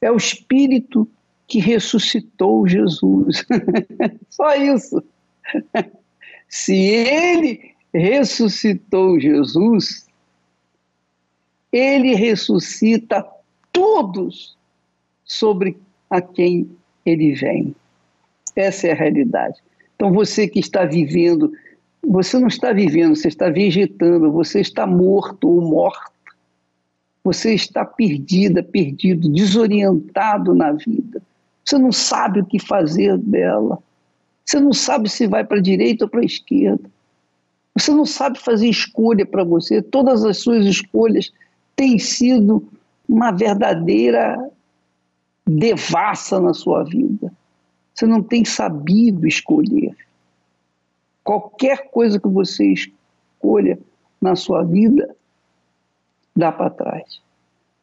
[0.00, 1.08] É o Espírito
[1.46, 3.46] que ressuscitou Jesus.
[4.28, 5.00] Só isso.
[6.48, 10.06] Se ele ressuscitou Jesus,
[11.72, 13.26] ele ressuscita
[13.70, 14.56] todos
[15.24, 15.78] sobre
[16.08, 16.70] a quem
[17.04, 17.74] ele vem.
[18.54, 19.58] Essa é a realidade.
[19.94, 21.52] Então você que está vivendo,
[22.02, 26.12] você não está vivendo, você está vegetando, você está morto ou morta.
[27.24, 31.22] Você está perdida, perdido, desorientado na vida.
[31.64, 33.78] Você não sabe o que fazer dela.
[34.44, 36.90] Você não sabe se vai para a direita ou para a esquerda.
[37.74, 41.32] Você não sabe fazer escolha para você, todas as suas escolhas
[41.74, 42.66] têm sido
[43.08, 44.50] uma verdadeira
[45.46, 47.32] devassa na sua vida.
[47.94, 49.96] Você não tem sabido escolher.
[51.24, 53.78] Qualquer coisa que você escolha
[54.20, 55.14] na sua vida,
[56.34, 57.20] dá para trás.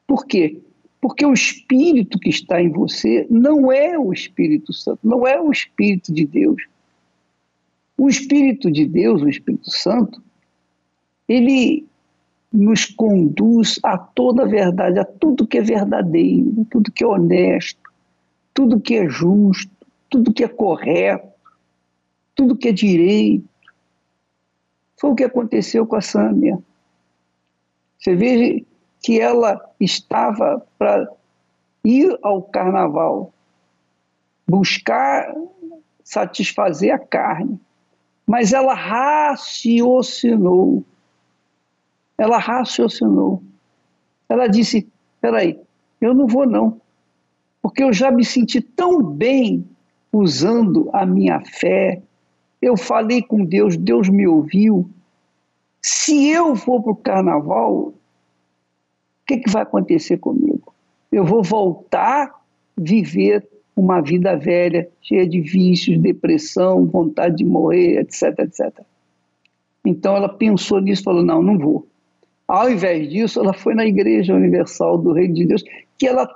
[0.08, 0.60] Por quê?
[1.02, 5.52] Porque o Espírito que está em você não é o Espírito Santo, não é o
[5.52, 6.62] Espírito de Deus.
[8.00, 10.24] O Espírito de Deus, o Espírito Santo,
[11.28, 11.86] ele
[12.52, 17.92] nos conduz a toda a verdade, a tudo que é verdadeiro, tudo que é honesto,
[18.54, 19.70] tudo que é justo,
[20.10, 21.28] tudo que é correto,
[22.34, 23.44] tudo que é direito.
[24.96, 26.58] Foi o que aconteceu com a Sâmia.
[27.98, 28.66] Você vê
[29.02, 31.06] que ela estava para
[31.84, 33.34] ir ao carnaval,
[34.48, 35.36] buscar
[36.02, 37.60] satisfazer a carne,
[38.30, 40.24] mas ela raciocinou.
[42.16, 43.42] Ela raciocinou.
[44.30, 44.88] Ela disse:
[45.20, 45.60] peraí,
[46.00, 46.80] eu não vou não,
[47.60, 49.68] porque eu já me senti tão bem
[50.14, 52.04] usando a minha fé.
[52.62, 54.88] Eu falei com Deus, Deus me ouviu.
[55.82, 57.96] Se eu for para o carnaval, o
[59.26, 60.72] que, que vai acontecer comigo?
[61.12, 62.40] Eu vou voltar
[62.78, 68.82] viver uma vida velha, cheia de vícios, depressão, vontade de morrer, etc, etc.
[69.86, 71.88] Então ela pensou nisso falou: não, não vou.
[72.48, 75.64] Ao invés disso, ela foi na Igreja Universal do Reino de Deus,
[75.98, 76.28] que ela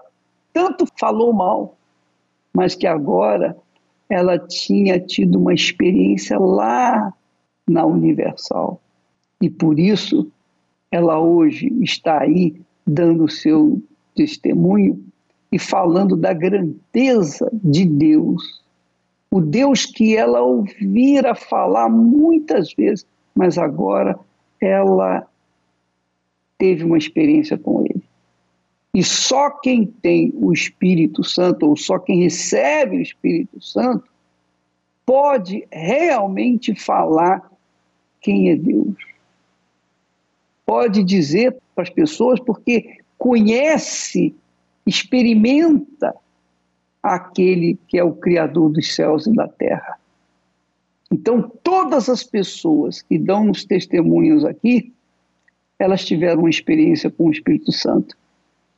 [0.54, 1.76] tanto falou mal,
[2.54, 3.58] mas que agora
[4.08, 7.12] ela tinha tido uma experiência lá
[7.67, 8.80] na Universal.
[9.41, 10.32] E por isso
[10.91, 13.82] ela hoje está aí dando o seu
[14.15, 15.04] testemunho
[15.54, 18.60] e falando da grandeza de Deus.
[19.30, 24.18] O Deus que ela ouvira falar muitas vezes, mas agora
[24.60, 25.28] ela
[26.58, 28.04] teve uma experiência com ele.
[28.96, 34.06] E só quem tem o Espírito Santo, ou só quem recebe o Espírito Santo,
[35.06, 37.48] pode realmente falar
[38.20, 38.96] quem é Deus.
[40.66, 44.36] Pode dizer para as pessoas, porque conhece,
[44.86, 46.15] experimenta
[47.02, 49.98] aquele que é o Criador dos céus e da terra.
[51.12, 54.91] Então, todas as pessoas que dão os testemunhos aqui,
[55.78, 58.17] elas tiveram uma experiência com o Espírito Santo.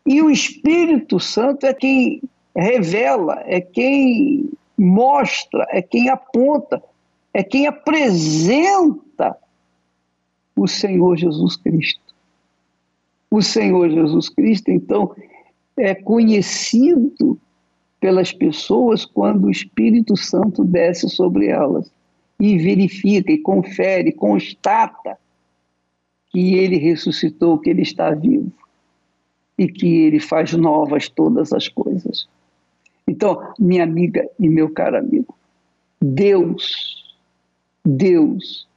[0.05, 2.21] E o Espírito Santo é quem
[2.55, 6.83] revela, é quem mostra, é quem aponta,
[7.33, 9.37] é quem apresenta
[10.55, 12.01] o Senhor Jesus Cristo.
[13.29, 15.15] O Senhor Jesus Cristo, então,
[15.77, 17.39] é conhecido
[17.99, 21.91] pelas pessoas quando o Espírito Santo desce sobre elas
[22.39, 25.17] e verifica, e confere, constata
[26.29, 28.51] que ele ressuscitou, que ele está vivo
[29.57, 32.27] e que ele faz novas todas as coisas.
[33.07, 35.33] Então, minha amiga e meu caro amigo,
[36.01, 37.15] Deus,
[37.85, 38.67] Deus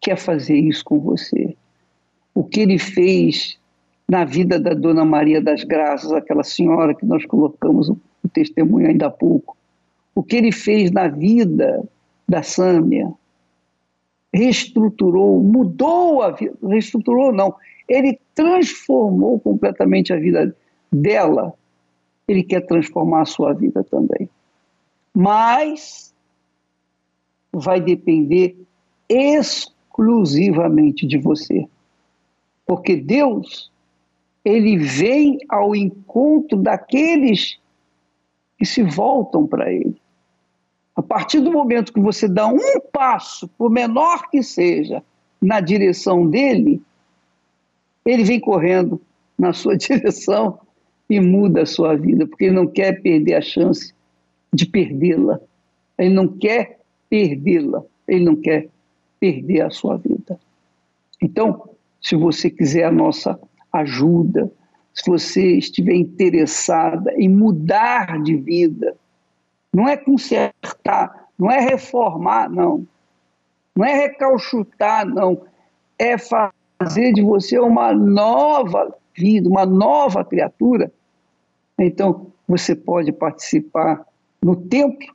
[0.00, 1.54] quer fazer isso com você.
[2.34, 3.57] O que ele fez
[4.08, 7.98] na vida da Dona Maria das Graças, aquela senhora que nós colocamos o,
[8.32, 9.56] testemunho ainda há pouco,
[10.14, 11.82] o que ele fez na vida
[12.28, 13.12] da Sâmia,
[14.32, 17.54] reestruturou, mudou a vida, reestruturou não,
[17.88, 20.54] ele transformou completamente a vida
[20.92, 21.54] dela.
[22.26, 24.28] Ele quer transformar a sua vida também.
[25.14, 26.14] Mas
[27.50, 28.56] vai depender
[29.08, 31.66] exclusivamente de você.
[32.66, 33.72] Porque Deus,
[34.48, 37.58] ele vem ao encontro daqueles
[38.56, 40.00] que se voltam para ele.
[40.96, 45.02] A partir do momento que você dá um passo, por menor que seja,
[45.40, 46.80] na direção dele,
[48.06, 48.98] ele vem correndo
[49.38, 50.58] na sua direção
[51.10, 53.94] e muda a sua vida, porque ele não quer perder a chance
[54.52, 55.38] de perdê-la.
[55.98, 56.80] Ele não quer
[57.10, 58.68] perdê-la, ele não quer
[59.20, 60.40] perder a sua vida.
[61.20, 61.68] Então,
[62.00, 63.38] se você quiser a nossa
[63.72, 64.50] ajuda,
[64.94, 68.96] se você estiver interessada em mudar de vida,
[69.72, 72.86] não é consertar, não é reformar, não.
[73.76, 75.42] Não é recalchutar, não.
[75.98, 80.90] É fazer de você uma nova vida, uma nova criatura.
[81.78, 84.04] Então, você pode participar
[84.42, 85.14] no templo.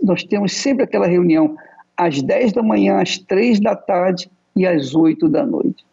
[0.00, 1.56] Nós temos sempre aquela reunião
[1.96, 5.85] às 10 da manhã, às 3 da tarde e às 8 da noite.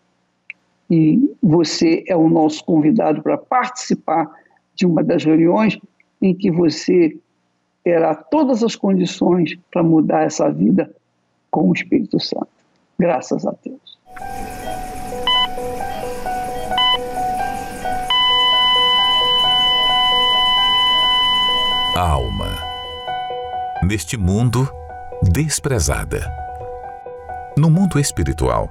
[0.89, 4.29] E você é o nosso convidado para participar
[4.75, 5.77] de uma das reuniões
[6.21, 7.17] em que você
[7.83, 10.93] terá todas as condições para mudar essa vida
[11.51, 12.47] com o Espírito Santo.
[12.97, 13.97] Graças a Deus.
[21.95, 22.49] Alma.
[23.83, 24.67] Neste mundo,
[25.21, 26.21] desprezada.
[27.57, 28.69] No mundo espiritual,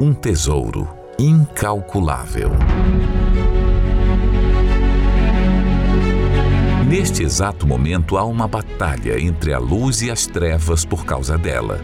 [0.00, 2.50] um tesouro incalculável.
[6.86, 11.80] Neste exato momento há uma batalha entre a luz e as trevas por causa dela.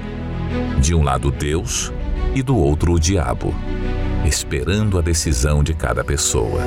[0.81, 1.93] De um lado Deus
[2.35, 3.55] e do outro o diabo,
[4.25, 6.61] esperando a decisão de cada pessoa.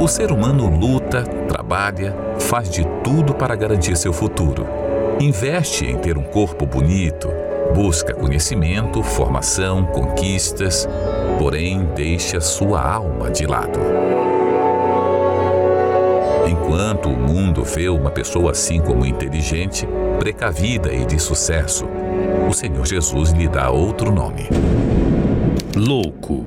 [0.00, 4.66] O ser humano luta, trabalha, faz de tudo para garantir seu futuro.
[5.18, 7.28] Investe em ter um corpo bonito,
[7.74, 10.88] busca conhecimento, formação, conquistas,
[11.38, 13.80] porém deixa sua alma de lado.
[16.46, 19.88] Enquanto o mundo vê uma pessoa assim como inteligente,
[20.20, 21.86] precavida e de sucesso,
[22.48, 24.48] o Senhor Jesus lhe dá outro nome.
[25.74, 26.46] Louco,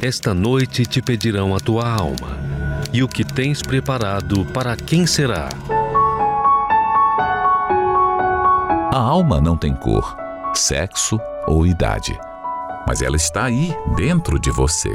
[0.00, 2.38] esta noite te pedirão a tua alma,
[2.92, 5.48] e o que tens preparado para quem será?
[8.92, 10.19] A alma não tem cor,
[10.54, 12.18] sexo ou idade,
[12.86, 14.92] mas ela está aí, dentro de você.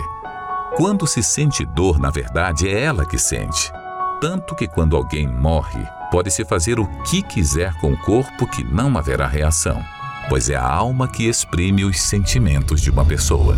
[0.76, 3.72] Quando se sente dor, na verdade, é ela que sente
[4.20, 8.98] tanto que quando alguém morre, pode-se fazer o que quiser com o corpo que não
[8.98, 9.84] haverá reação,
[10.30, 13.56] pois é a alma que exprime os sentimentos de uma pessoa.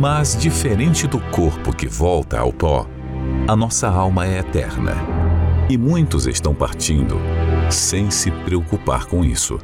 [0.00, 2.86] Mas, diferente do corpo que volta ao pó,
[3.48, 4.92] a nossa alma é eterna.
[5.68, 7.18] E muitos estão partindo
[7.70, 9.58] sem se preocupar com isso.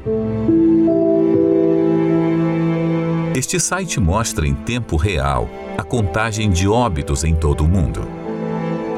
[3.34, 8.06] Este site mostra em tempo real a contagem de óbitos em todo o mundo.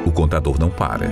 [0.05, 1.11] O contador não para.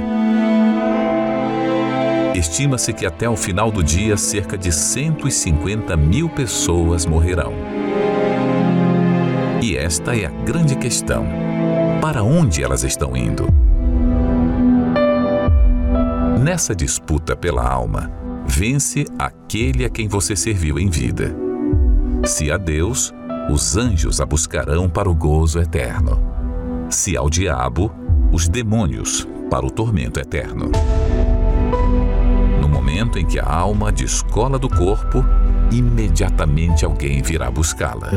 [2.34, 7.52] Estima-se que até o final do dia cerca de 150 mil pessoas morrerão.
[9.62, 11.24] E esta é a grande questão:
[12.00, 13.46] para onde elas estão indo?
[16.38, 18.10] Nessa disputa pela alma,
[18.46, 21.34] vence aquele a quem você serviu em vida.
[22.24, 23.12] Se a Deus,
[23.50, 26.20] os anjos a buscarão para o gozo eterno.
[26.90, 27.92] Se ao diabo,
[28.32, 30.70] os demônios para o tormento eterno.
[32.60, 35.24] No momento em que a alma descola do corpo,
[35.70, 38.10] imediatamente alguém virá buscá-la.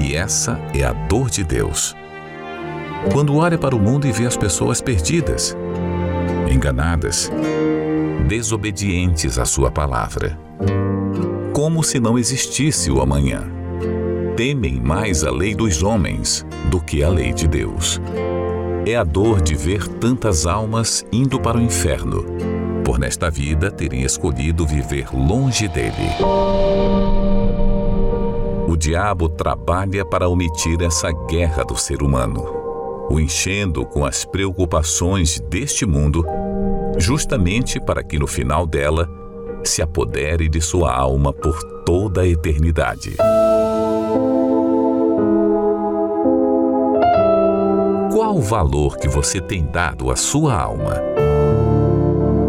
[0.00, 1.96] E essa é a dor de Deus
[3.10, 5.56] quando olha para o mundo e vê as pessoas perdidas,
[6.50, 7.30] enganadas,
[8.28, 10.38] desobedientes à Sua palavra.
[11.52, 13.50] Como se não existisse o amanhã.
[14.36, 18.00] Temem mais a lei dos homens do que a lei de Deus.
[18.86, 22.24] É a dor de ver tantas almas indo para o inferno,
[22.84, 25.92] por nesta vida terem escolhido viver longe dele.
[28.66, 32.61] O diabo trabalha para omitir essa guerra do ser humano
[33.10, 36.24] o enchendo com as preocupações deste mundo,
[36.98, 39.08] justamente para que no final dela
[39.64, 43.16] se apodere de sua alma por toda a eternidade.
[48.12, 50.96] Qual o valor que você tem dado à sua alma?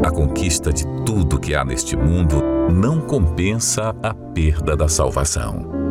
[0.05, 5.82] A conquista de tudo que há neste mundo não compensa a perda da salvação.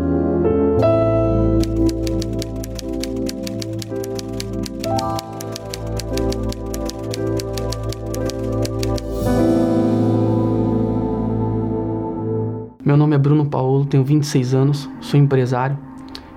[13.53, 15.79] Paulo, tenho 26 anos, sou empresário.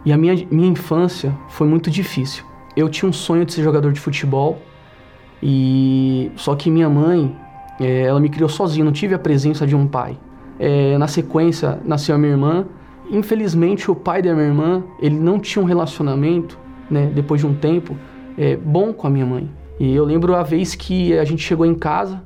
[0.05, 2.43] E a minha, minha infância foi muito difícil.
[2.75, 4.59] Eu tinha um sonho de ser jogador de futebol,
[5.41, 7.33] e só que minha mãe,
[7.79, 10.17] é, ela me criou sozinha, não tive a presença de um pai.
[10.59, 12.65] É, na sequência, nasceu a minha irmã.
[13.09, 16.59] Infelizmente, o pai da minha irmã, ele não tinha um relacionamento,
[16.91, 17.95] né, depois de um tempo,
[18.37, 19.49] é, bom com a minha mãe.
[19.79, 22.21] E eu lembro a vez que a gente chegou em casa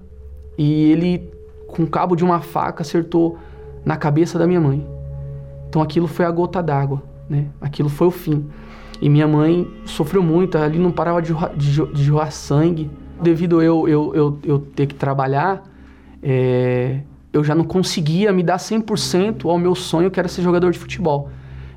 [0.57, 1.29] e ele,
[1.67, 3.37] com o cabo de uma faca, acertou
[3.89, 4.87] na cabeça da minha mãe.
[5.67, 7.47] Então aquilo foi a gota d'água, né?
[7.59, 8.45] Aquilo foi o fim.
[9.01, 12.87] E minha mãe sofreu muito, ali não parava de, de, de sangue.
[13.19, 15.63] Devido eu, eu, eu, eu ter que trabalhar,
[16.21, 16.99] é,
[17.33, 20.77] eu já não conseguia me dar 100% ao meu sonho, que era ser jogador de
[20.77, 21.31] futebol.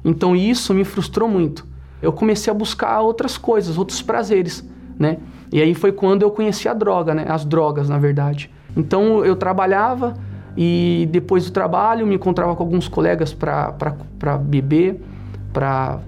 [0.05, 1.67] Então isso me frustrou muito.
[2.03, 5.17] Eu comecei a buscar outras coisas, outros prazeres, né?
[5.51, 7.25] E aí foi quando eu conheci a droga, né?
[7.27, 8.51] As drogas, na verdade.
[8.77, 10.15] Então eu trabalhava,
[10.57, 15.01] e depois do trabalho me encontrava com alguns colegas para beber,
[15.53, 16.01] para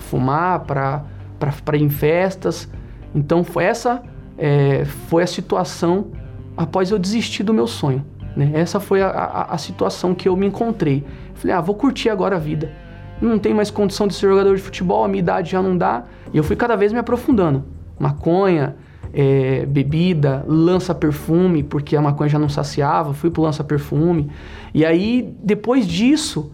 [0.00, 2.68] fumar, para ir em festas.
[3.14, 4.02] Então foi essa
[4.40, 6.08] é, foi a situação
[6.56, 8.04] após eu desistir do meu sonho.
[8.34, 8.52] Né?
[8.54, 11.04] Essa foi a, a, a, situação que eu me encontrei.
[11.34, 12.72] Falei, ah, vou curtir agora a vida.
[13.20, 16.04] Não tenho mais condição de ser jogador de futebol, a minha idade já não dá.
[16.32, 17.64] E eu fui cada vez me aprofundando.
[17.98, 18.76] Maconha,
[19.12, 24.30] é, bebida, lança-perfume, porque a maconha já não saciava, fui pro lança-perfume.
[24.72, 26.50] E aí, depois disso,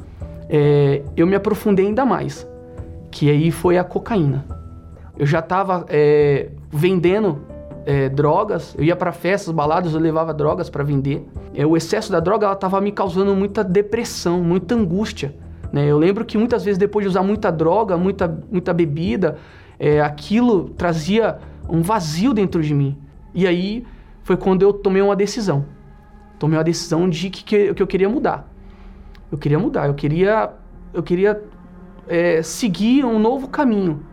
[0.48, 2.46] é, eu me aprofundei ainda mais,
[3.10, 4.44] que aí foi a cocaína.
[5.18, 7.40] Eu já estava é, vendendo
[7.86, 11.26] é, drogas, eu ia para festas, baladas, eu levava drogas para vender.
[11.54, 15.34] É, o excesso da droga ela estava me causando muita depressão, muita angústia.
[15.72, 15.86] Né?
[15.86, 19.36] Eu lembro que muitas vezes depois de usar muita droga, muita, muita bebida,
[19.78, 22.96] é, aquilo trazia um vazio dentro de mim.
[23.34, 23.84] E aí
[24.22, 25.64] foi quando eu tomei uma decisão.
[26.38, 28.48] Tomei uma decisão de que, que, eu queria mudar.
[29.30, 30.50] Eu queria mudar, eu queria,
[30.92, 31.42] eu queria
[32.06, 34.04] é, seguir um novo caminho.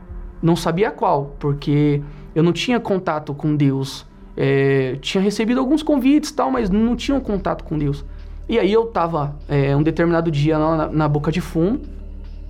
[0.42, 2.02] Não sabia qual, porque
[2.36, 4.06] eu não tinha contato com Deus.
[4.36, 8.04] É, tinha recebido alguns convites tal, mas não tinha um contato com Deus.
[8.48, 11.80] E aí eu tava é, um determinado dia na, na, boca de fumo,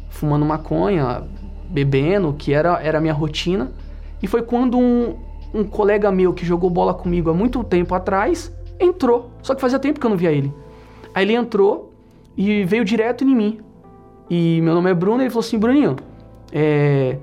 [0.10, 1.24] fumando maconha,
[1.70, 3.72] bebendo, que era, era a minha rotina.
[4.24, 5.18] E foi quando um,
[5.54, 9.30] um colega meu que jogou bola comigo há muito tempo atrás entrou.
[9.42, 10.52] Só que fazia tempo que eu não via ele.
[11.14, 11.94] Aí ele entrou
[12.38, 13.60] e veio direto em mim.
[14.30, 15.98] E meu nome é Bruno, e ele falou assim: Bruninho,
[16.54, 17.18] é,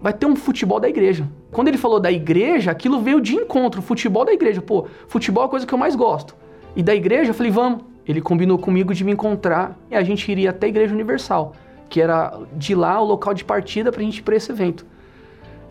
[0.00, 1.26] vai ter um futebol da igreja.
[1.50, 4.60] Quando ele falou da igreja, aquilo veio de encontro, futebol da igreja.
[4.60, 6.36] Pô, futebol é a coisa que eu mais gosto.
[6.76, 7.80] E da igreja, eu falei, vamos.
[8.06, 11.52] Ele combinou comigo de me encontrar e a gente iria até a Igreja Universal,
[11.88, 14.84] que era de lá o local de partida pra gente ir pra esse evento.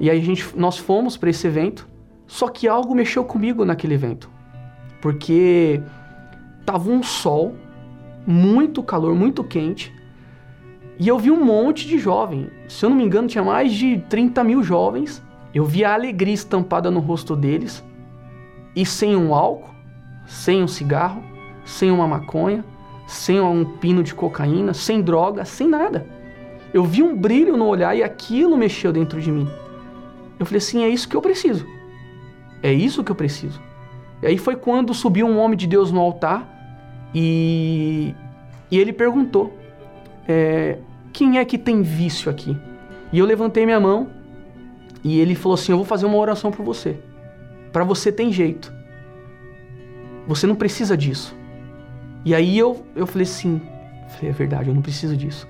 [0.02, 1.88] E aí a gente, nós fomos para esse evento,
[2.26, 4.32] só que algo mexeu comigo naquele evento.
[5.00, 5.80] Porque
[6.66, 7.54] tava um sol,
[8.26, 9.94] muito calor, muito quente.
[10.98, 12.50] E eu vi um monte de jovem.
[12.68, 15.22] Se eu não me engano, tinha mais de 30 mil jovens.
[15.54, 17.84] Eu vi a alegria estampada no rosto deles.
[18.76, 19.70] E sem um álcool,
[20.26, 21.22] sem um cigarro,
[21.64, 22.66] sem uma maconha,
[23.06, 26.08] sem um pino de cocaína, sem droga, sem nada.
[26.74, 29.48] Eu vi um brilho no olhar e aquilo mexeu dentro de mim.
[30.42, 31.68] Eu falei assim: é isso que eu preciso.
[32.64, 33.62] É isso que eu preciso.
[34.24, 36.50] E aí foi quando subiu um homem de Deus no altar
[37.14, 38.16] e,
[38.72, 39.56] e ele perguntou:
[40.28, 40.80] é,
[41.14, 42.58] quem é que tem vício aqui?
[43.14, 44.10] E eu levantei minha mão
[45.04, 46.98] e ele falou assim: Eu vou fazer uma oração por você.
[47.72, 48.74] Para você tem jeito.
[50.28, 51.36] Você não precisa disso.
[52.26, 53.62] E aí eu, eu falei assim:
[54.16, 55.48] falei, É verdade, eu não preciso disso.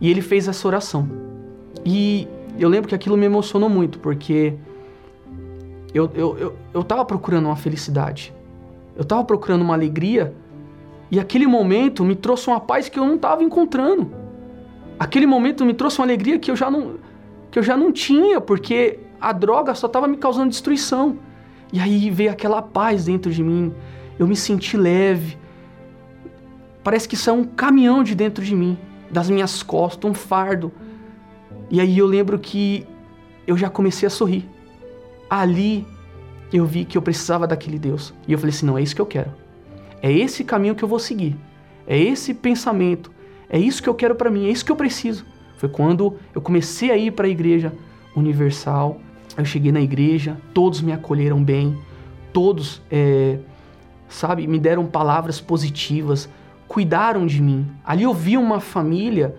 [0.00, 1.08] E ele fez essa oração.
[1.84, 2.28] E
[2.62, 4.54] eu lembro que aquilo me emocionou muito, porque
[5.92, 8.34] eu, eu, eu, eu tava procurando uma felicidade.
[8.96, 10.34] Eu tava procurando uma alegria.
[11.10, 14.10] E aquele momento me trouxe uma paz que eu não estava encontrando.
[14.98, 16.96] Aquele momento me trouxe uma alegria que eu já não,
[17.50, 21.18] que eu já não tinha, porque a droga só estava me causando destruição.
[21.72, 23.72] E aí veio aquela paz dentro de mim.
[24.18, 25.36] Eu me senti leve.
[26.82, 28.78] Parece que isso é um caminhão de dentro de mim,
[29.10, 30.72] das minhas costas, um fardo.
[31.70, 32.86] E aí eu lembro que
[33.46, 34.48] eu já comecei a sorrir
[35.28, 35.86] ali
[36.52, 38.14] eu vi que eu precisava daquele Deus.
[38.28, 39.30] E eu falei assim: não, é isso que eu quero.
[40.00, 41.36] É esse caminho que eu vou seguir.
[41.86, 43.10] É esse pensamento.
[43.48, 44.46] É isso que eu quero para mim.
[44.46, 45.24] É isso que eu preciso.
[45.56, 47.72] Foi quando eu comecei a ir para a igreja
[48.14, 49.00] universal.
[49.36, 51.76] Eu cheguei na igreja, todos me acolheram bem,
[52.32, 53.38] todos, é,
[54.08, 56.28] sabe, me deram palavras positivas,
[56.68, 57.66] cuidaram de mim.
[57.84, 59.34] Ali eu vi uma família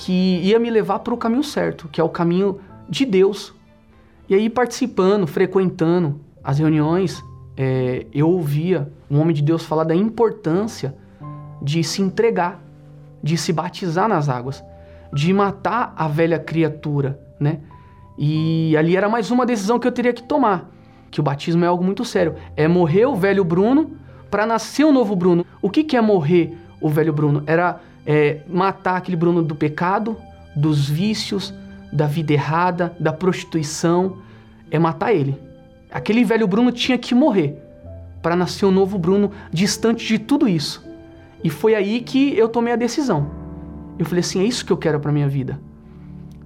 [0.00, 3.54] que ia me levar para o caminho certo, que é o caminho de Deus,
[4.30, 7.22] e aí, participando, frequentando as reuniões,
[7.56, 10.96] é, eu ouvia um homem de Deus falar da importância
[11.60, 12.62] de se entregar,
[13.22, 14.64] de se batizar nas águas,
[15.12, 17.58] de matar a velha criatura, né?
[18.16, 20.70] E ali era mais uma decisão que eu teria que tomar,
[21.10, 22.36] que o batismo é algo muito sério.
[22.56, 23.98] É morrer o velho Bruno
[24.30, 25.44] para nascer o novo Bruno.
[25.60, 27.42] O que, que é morrer o velho Bruno?
[27.46, 27.80] Era
[28.12, 30.16] é, matar aquele Bruno do pecado,
[30.56, 31.54] dos vícios,
[31.92, 34.18] da vida errada, da prostituição,
[34.68, 35.40] é matar ele.
[35.92, 37.56] Aquele velho Bruno tinha que morrer
[38.20, 40.84] para nascer um novo Bruno distante de tudo isso.
[41.44, 43.30] E foi aí que eu tomei a decisão.
[43.96, 45.60] Eu falei assim: é isso que eu quero para minha vida.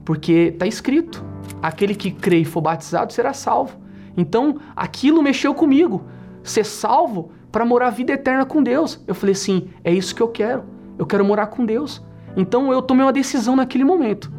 [0.05, 1.25] Porque está escrito:
[1.63, 3.79] aquele que crê e for batizado será salvo.
[4.15, 6.05] Então aquilo mexeu comigo.
[6.43, 9.03] Ser salvo para morar a vida eterna com Deus.
[9.07, 10.74] Eu falei assim: é isso que eu quero.
[10.99, 12.03] Eu quero morar com Deus.
[12.37, 14.33] Então eu tomei uma decisão naquele momento.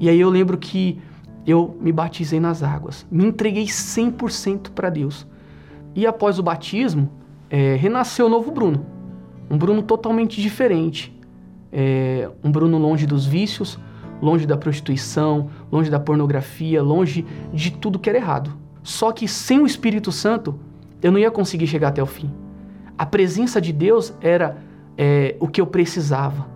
[0.00, 1.00] E aí eu lembro que
[1.46, 5.26] eu me batizei nas águas, me entreguei 100% para Deus.
[5.94, 7.10] E após o batismo,
[7.50, 8.84] é, renasceu o novo Bruno.
[9.50, 11.14] Um Bruno totalmente diferente.
[11.70, 13.78] É, um Bruno longe dos vícios,
[14.20, 18.56] longe da prostituição, longe da pornografia, longe de tudo que era errado.
[18.82, 20.58] Só que sem o Espírito Santo,
[21.02, 22.30] eu não ia conseguir chegar até o fim.
[22.96, 24.56] A presença de Deus era
[24.96, 26.46] é, o que eu precisava.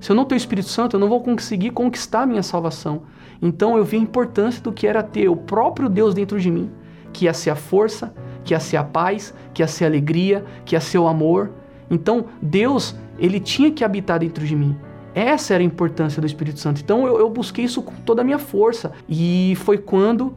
[0.00, 3.02] Se eu não tenho o Espírito Santo, eu não vou conseguir conquistar a minha salvação.
[3.40, 6.70] Então eu vi a importância do que era ter o próprio Deus dentro de mim,
[7.12, 10.44] que ia ser a força, que ia ser a paz, que ia ser a alegria,
[10.64, 11.50] que ia ser o amor.
[11.90, 14.76] Então Deus, ele tinha que habitar dentro de mim.
[15.14, 16.80] Essa era a importância do Espírito Santo.
[16.82, 18.92] Então eu, eu busquei isso com toda a minha força.
[19.08, 20.34] E foi quando,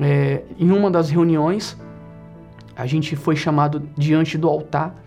[0.00, 1.76] é, em uma das reuniões,
[2.74, 5.01] a gente foi chamado diante do altar.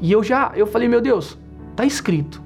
[0.00, 1.38] E eu já, eu falei, meu Deus,
[1.74, 2.42] tá escrito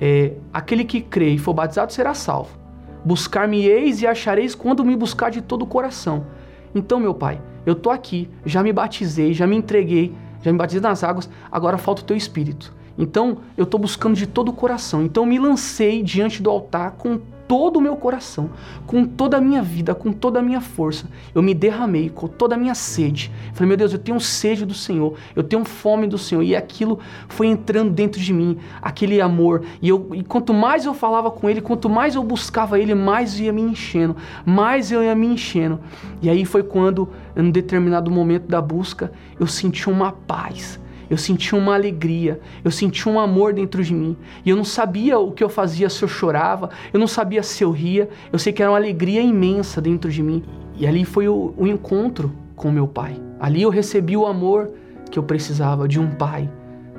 [0.00, 2.58] é, aquele que crê e for batizado será salvo.
[3.04, 6.26] Buscar-me-eis e achareis quando me buscar de todo o coração.
[6.74, 10.80] Então, meu Pai, eu tô aqui, já me batizei, já me entreguei, já me batizei
[10.80, 12.74] nas águas, agora falta o teu espírito.
[12.96, 15.02] Então, eu estou buscando de todo o coração.
[15.02, 17.20] Então, me lancei diante do altar com
[17.50, 18.50] todo o meu coração,
[18.86, 21.08] com toda a minha vida, com toda a minha força.
[21.34, 23.28] Eu me derramei com toda a minha sede.
[23.54, 26.44] Falei, meu Deus, eu tenho sede do Senhor, eu tenho fome do Senhor.
[26.44, 29.64] E aquilo foi entrando dentro de mim, aquele amor.
[29.82, 33.40] E, eu, e quanto mais eu falava com Ele, quanto mais eu buscava Ele, mais
[33.40, 34.14] ia me enchendo,
[34.46, 35.80] mais eu ia me enchendo.
[36.22, 40.78] E aí foi quando, em um determinado momento da busca, eu senti uma paz
[41.10, 44.16] eu senti uma alegria, eu senti um amor dentro de mim.
[44.46, 47.64] E eu não sabia o que eu fazia se eu chorava, eu não sabia se
[47.64, 50.44] eu ria, eu sei que era uma alegria imensa dentro de mim.
[50.76, 53.20] E ali foi o, o encontro com meu pai.
[53.40, 54.70] Ali eu recebi o amor
[55.10, 56.48] que eu precisava de um pai,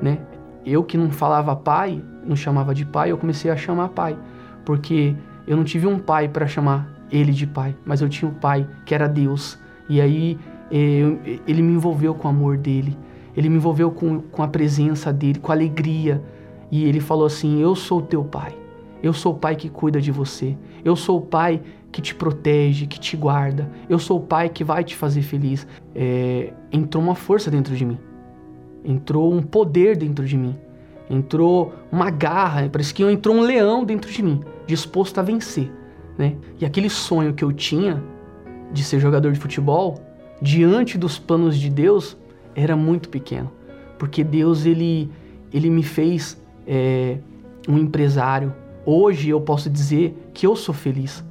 [0.01, 0.20] né?
[0.66, 4.18] Eu que não falava pai, não chamava de pai, eu comecei a chamar pai,
[4.66, 5.16] porque
[5.47, 8.68] eu não tive um pai para chamar ele de pai, mas eu tinha um pai
[8.86, 9.57] que era Deus.
[9.88, 10.38] E aí
[10.70, 12.97] eu, ele me envolveu com o amor dele.
[13.36, 16.22] Ele me envolveu com, com a presença dele, com alegria.
[16.70, 18.56] E ele falou assim: Eu sou o teu pai.
[19.02, 20.56] Eu sou o pai que cuida de você.
[20.84, 21.62] Eu sou o pai
[21.92, 23.70] que te protege, que te guarda.
[23.90, 25.68] Eu sou o pai que vai te fazer feliz.
[25.96, 27.98] É, entrou uma força dentro de mim.
[28.84, 30.56] Entrou um poder dentro de mim.
[31.10, 32.70] Entrou uma garra.
[32.72, 35.72] Parece que entrou um leão dentro de mim, disposto a vencer.
[36.18, 36.36] Né?
[36.60, 38.02] E aquele sonho que eu tinha
[38.72, 40.00] de ser jogador de futebol,
[40.42, 42.18] diante dos planos de Deus,
[42.56, 43.52] era muito pequeno.
[43.97, 45.10] Porque Deus, ele,
[45.54, 47.18] ele me fez é,
[47.68, 48.54] um empresário.
[48.86, 51.24] Hoje eu posso dizer que eu sou feliz.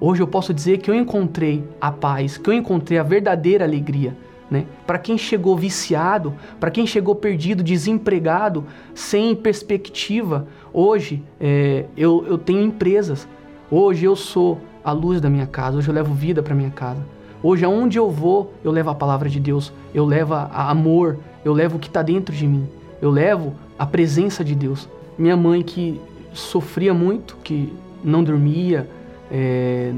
[0.00, 4.16] Hoje eu posso dizer que eu encontrei a paz, que eu encontrei a verdadeira alegria.
[4.50, 4.66] Né?
[4.86, 8.64] Para quem chegou viciado, para quem chegou perdido, desempregado,
[8.94, 13.26] sem perspectiva, hoje é, eu, eu tenho empresas.
[13.70, 15.78] Hoje eu sou a luz da minha casa.
[15.78, 17.15] Hoje eu levo vida para minha casa.
[17.48, 19.72] Hoje, aonde eu vou, eu levo a palavra de Deus.
[19.94, 21.16] Eu levo a amor.
[21.44, 22.66] Eu levo o que está dentro de mim.
[23.00, 24.88] Eu levo a presença de Deus.
[25.16, 26.00] Minha mãe que
[26.32, 27.72] sofria muito, que
[28.02, 28.90] não dormia,
[29.30, 29.92] é,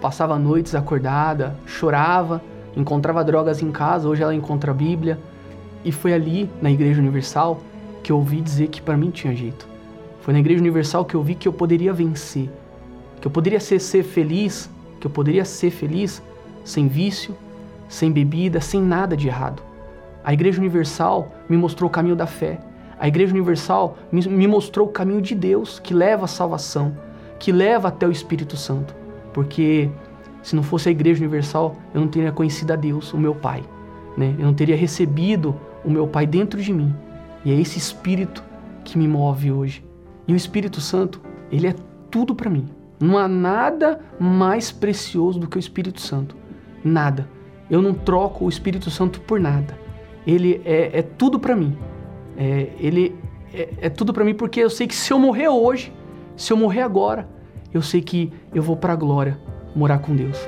[0.00, 2.42] passava noites acordada, chorava,
[2.74, 4.08] encontrava drogas em casa.
[4.08, 5.18] Hoje ela encontra a Bíblia.
[5.84, 7.60] E foi ali, na Igreja Universal,
[8.02, 9.68] que eu ouvi dizer que para mim tinha jeito.
[10.22, 12.48] Foi na Igreja Universal que eu vi que eu poderia vencer,
[13.20, 16.22] que eu poderia ser, ser feliz, que eu poderia ser feliz
[16.64, 17.36] sem vício,
[17.88, 19.62] sem bebida, sem nada de errado.
[20.24, 22.58] A Igreja Universal me mostrou o caminho da fé.
[22.98, 26.96] A Igreja Universal me, mostrou o caminho de Deus que leva à salvação,
[27.38, 28.94] que leva até o Espírito Santo.
[29.34, 29.90] Porque
[30.42, 33.62] se não fosse a Igreja Universal, eu não teria conhecido a Deus, o meu Pai.
[34.16, 34.34] Né?
[34.38, 35.54] Eu não teria recebido
[35.84, 36.94] o meu Pai dentro de mim.
[37.44, 38.42] E é esse Espírito
[38.82, 39.84] que me move hoje.
[40.26, 41.20] E o Espírito Santo,
[41.52, 41.74] ele é
[42.10, 42.66] tudo para mim.
[42.98, 46.34] Não há nada mais precioso do que o Espírito Santo.
[46.84, 47.28] Nada.
[47.70, 49.78] Eu não troco o Espírito Santo por nada.
[50.26, 51.76] Ele é, é tudo para mim.
[52.36, 53.16] É, ele
[53.52, 55.92] é, é tudo para mim porque eu sei que se eu morrer hoje,
[56.36, 57.28] se eu morrer agora,
[57.72, 59.38] eu sei que eu vou para a glória
[59.74, 60.38] morar com Deus.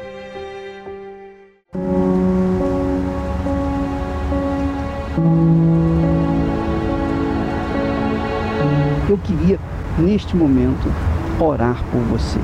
[9.09, 9.59] Eu queria,
[9.99, 10.93] neste momento,
[11.41, 12.41] orar por você.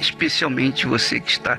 [0.00, 1.58] Especialmente você que está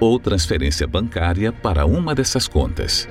[0.00, 3.06] ou transferência bancária para uma dessas contas.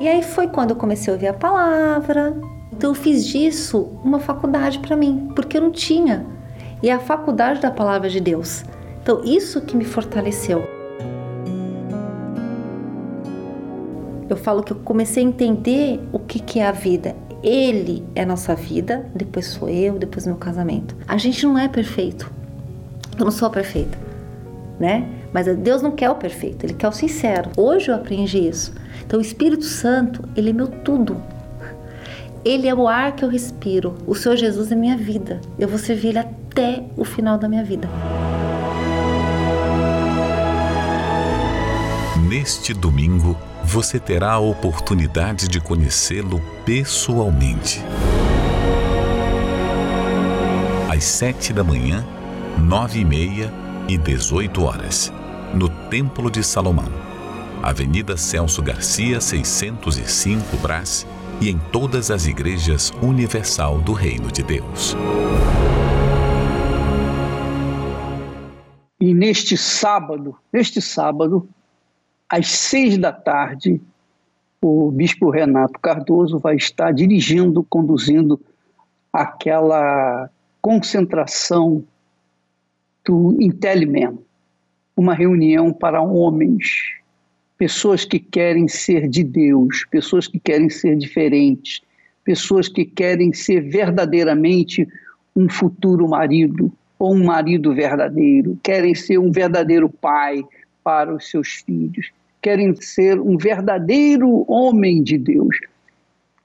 [0.00, 2.34] E aí foi quando eu comecei a ouvir a palavra,
[2.72, 6.24] então eu fiz disso uma faculdade para mim, porque eu não tinha.
[6.82, 8.64] E é a faculdade da palavra de Deus.
[9.02, 10.64] Então isso que me fortaleceu.
[14.30, 17.14] Eu falo que eu comecei a entender o que, que é a vida.
[17.44, 20.96] Ele é nossa vida, depois sou eu, depois meu casamento.
[21.06, 22.32] A gente não é perfeito.
[23.18, 23.98] Eu não sou perfeita,
[24.80, 25.06] né?
[25.30, 27.50] Mas Deus não quer o perfeito, Ele quer o sincero.
[27.54, 28.72] Hoje eu aprendi isso.
[29.06, 31.20] Então o Espírito Santo, Ele é meu tudo.
[32.42, 33.94] Ele é o ar que eu respiro.
[34.06, 35.38] O Senhor Jesus é minha vida.
[35.58, 37.90] Eu vou servir Ele até o final da minha vida.
[42.26, 47.82] Neste domingo, você terá a oportunidade de conhecê-lo pessoalmente.
[50.88, 52.04] Às sete da manhã,
[52.58, 53.52] nove e meia
[53.88, 55.12] e dezoito horas,
[55.54, 56.92] no Templo de Salomão,
[57.62, 61.06] Avenida Celso Garcia, 605 Brás,
[61.40, 64.94] e em todas as igrejas universal do Reino de Deus.
[69.00, 71.48] E neste sábado, neste sábado,
[72.36, 73.80] às seis da tarde,
[74.60, 78.40] o bispo Renato Cardoso vai estar dirigindo, conduzindo
[79.12, 80.28] aquela
[80.60, 81.84] concentração
[83.04, 84.18] do Intellimen,
[84.96, 86.96] uma reunião para homens
[87.56, 91.82] pessoas que querem ser de Deus, pessoas que querem ser diferentes,
[92.24, 94.88] pessoas que querem ser verdadeiramente
[95.36, 100.42] um futuro marido ou um marido verdadeiro, querem ser um verdadeiro pai
[100.82, 102.10] para os seus filhos,
[102.44, 105.58] querem ser um verdadeiro homem de Deus.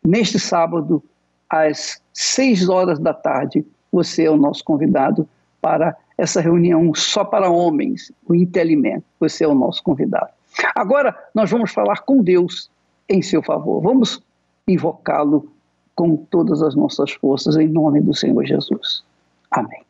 [0.02, 1.04] Neste sábado,
[1.50, 5.28] às seis horas da tarde, você é o nosso convidado
[5.62, 9.04] para essa reunião só para homens, o Intelimento.
[9.20, 10.30] Você é o nosso convidado.
[10.74, 12.72] Agora nós vamos falar com Deus
[13.10, 13.82] em seu favor.
[13.82, 14.24] Vamos
[14.70, 15.52] invocá-lo
[15.96, 19.04] com todas as nossas forças em nome do Senhor Jesus.
[19.52, 19.82] Amém.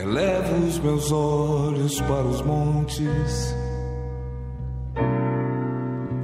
[0.00, 3.56] Elevo os meus olhos para os montes,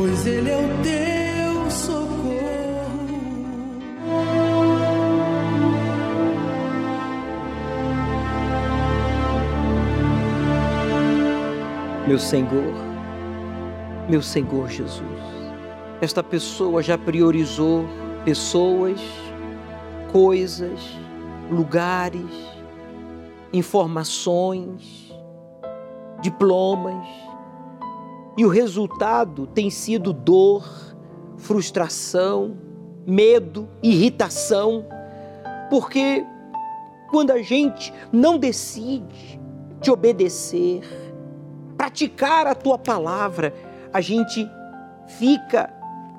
[0.00, 2.20] pois Ele é o teu socorro.
[12.08, 12.74] Meu Senhor,
[14.08, 15.02] meu Senhor Jesus,
[16.00, 17.84] esta pessoa já priorizou
[18.24, 19.02] pessoas,
[20.10, 20.80] coisas,
[21.50, 22.24] lugares,
[23.52, 25.14] informações,
[26.22, 27.06] diplomas
[28.40, 30.66] e o resultado tem sido dor,
[31.36, 32.56] frustração,
[33.06, 34.86] medo, irritação,
[35.68, 36.24] porque
[37.10, 39.38] quando a gente não decide
[39.82, 40.80] te obedecer,
[41.76, 43.52] praticar a tua palavra,
[43.92, 44.50] a gente
[45.18, 45.70] fica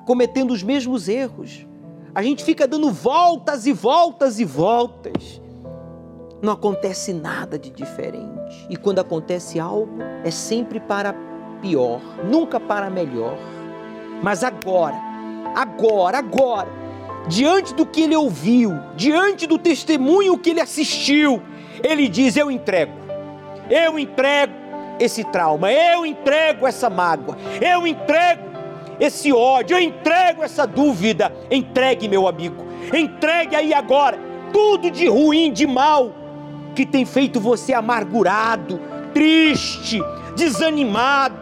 [0.06, 1.66] cometendo os mesmos erros.
[2.14, 5.42] A gente fica dando voltas e voltas e voltas.
[6.40, 8.64] Não acontece nada de diferente.
[8.70, 11.31] E quando acontece algo, é sempre para
[11.62, 13.38] pior, nunca para melhor.
[14.20, 14.96] Mas agora,
[15.54, 16.68] agora, agora,
[17.28, 21.40] diante do que ele ouviu, diante do testemunho que ele assistiu,
[21.82, 22.92] ele diz: Eu entrego,
[23.70, 24.52] eu entrego
[25.00, 28.42] esse trauma, eu entrego essa mágoa, eu entrego
[29.00, 31.32] esse ódio, eu entrego essa dúvida.
[31.50, 34.18] Entregue, meu amigo, entregue aí agora
[34.52, 36.12] tudo de ruim, de mal
[36.74, 38.80] que tem feito você amargurado,
[39.12, 40.00] triste,
[40.36, 41.41] desanimado.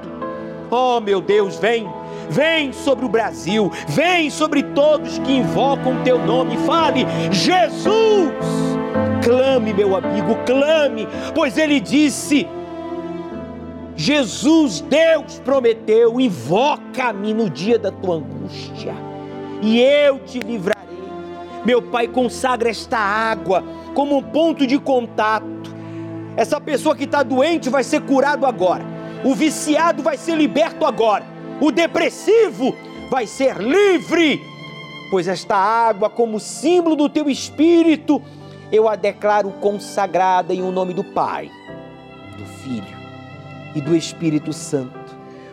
[0.71, 1.89] Oh, meu Deus, vem,
[2.29, 6.57] vem sobre o Brasil, vem sobre todos que invocam teu nome.
[6.59, 8.31] Fale, Jesus!
[9.23, 12.49] Clame, meu amigo, clame, pois ele disse:
[13.95, 18.95] Jesus, Deus prometeu: invoca-me no dia da tua angústia,
[19.61, 20.81] e eu te livrarei.
[21.64, 23.62] Meu Pai, consagra esta água
[23.95, 25.47] como um ponto de contato.
[26.37, 28.85] Essa pessoa que está doente vai ser curado agora,
[29.25, 31.25] o viciado vai ser liberto agora,
[31.61, 32.75] o depressivo
[33.11, 34.41] vai ser livre,
[35.11, 38.23] pois esta água, como símbolo do teu espírito,
[38.73, 41.51] eu a declaro consagrada em o nome do Pai,
[42.39, 42.97] do Filho
[43.75, 44.99] e do Espírito Santo.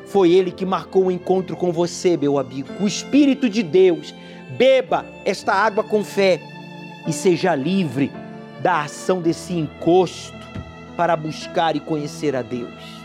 [0.06, 2.70] Foi ele que marcou o encontro com você, meu amigo.
[2.80, 4.14] O Espírito de Deus.
[4.58, 6.40] Beba esta água com fé
[7.06, 8.12] e seja livre
[8.62, 10.38] da ação desse encosto
[10.96, 12.97] para buscar e conhecer a Deus.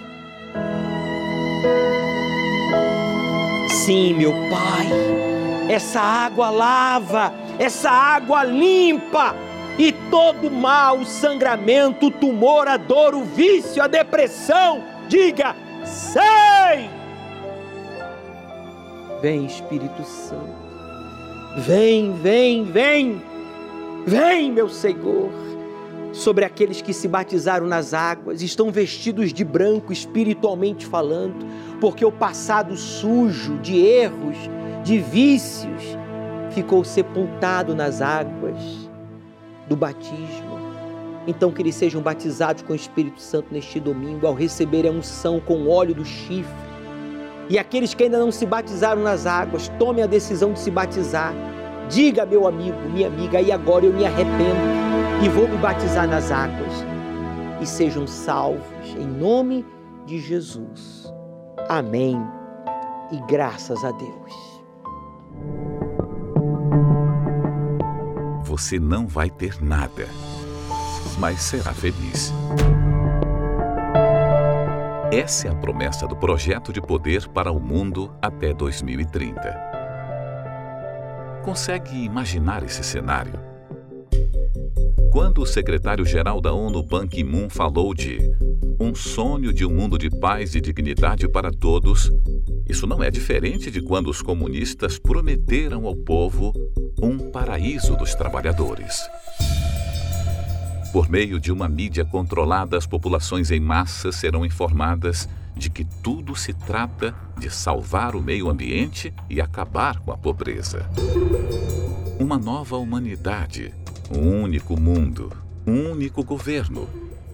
[3.68, 4.88] Sim, meu Pai,
[5.68, 9.34] essa água lava, essa água limpa
[9.78, 16.88] e todo mal, o sangramento, o tumor, a dor, o vício, a depressão, diga: sei!
[19.20, 20.62] Vem, Espírito Santo.
[21.56, 23.22] Vem, vem, vem.
[24.06, 25.30] Vem, meu Senhor.
[26.12, 31.46] Sobre aqueles que se batizaram nas águas, estão vestidos de branco espiritualmente falando,
[31.80, 34.36] porque o passado sujo de erros,
[34.84, 35.82] de vícios,
[36.50, 38.58] ficou sepultado nas águas
[39.66, 40.60] do batismo.
[41.26, 45.40] Então, que eles sejam batizados com o Espírito Santo neste domingo, ao receber a unção
[45.40, 46.72] com o óleo do chifre.
[47.48, 51.32] E aqueles que ainda não se batizaram nas águas, tomem a decisão de se batizar.
[51.88, 54.72] Diga, meu amigo, minha amiga, aí agora eu me arrependo
[55.24, 56.84] e vou me batizar nas águas.
[57.60, 59.64] E sejam salvos em nome
[60.06, 61.12] de Jesus.
[61.68, 62.20] Amém.
[63.10, 64.62] E graças a Deus.
[68.44, 70.06] Você não vai ter nada
[71.18, 72.32] mas será feliz.
[75.12, 79.71] Essa é a promessa do projeto de poder para o mundo até 2030.
[81.42, 83.34] Consegue imaginar esse cenário?
[85.10, 88.20] Quando o secretário-geral da ONU Ban Ki-moon falou de
[88.80, 92.10] um sonho de um mundo de paz e dignidade para todos,
[92.68, 96.52] isso não é diferente de quando os comunistas prometeram ao povo
[97.02, 99.02] um paraíso dos trabalhadores.
[100.92, 106.34] Por meio de uma mídia controlada, as populações em massa serão informadas de que tudo
[106.34, 110.88] se trata de salvar o meio ambiente e acabar com a pobreza.
[112.18, 113.72] Uma nova humanidade,
[114.10, 115.32] um único mundo,
[115.66, 116.88] um único governo,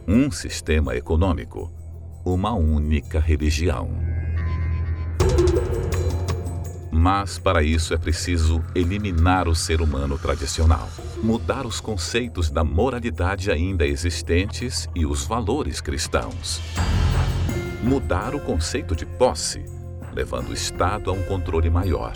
[0.07, 1.73] um sistema econômico,
[2.25, 3.91] uma única religião.
[6.91, 10.89] Mas para isso é preciso eliminar o ser humano tradicional,
[11.23, 16.61] mudar os conceitos da moralidade ainda existentes e os valores cristãos.
[17.83, 19.65] Mudar o conceito de posse,
[20.13, 22.13] levando o Estado a um controle maior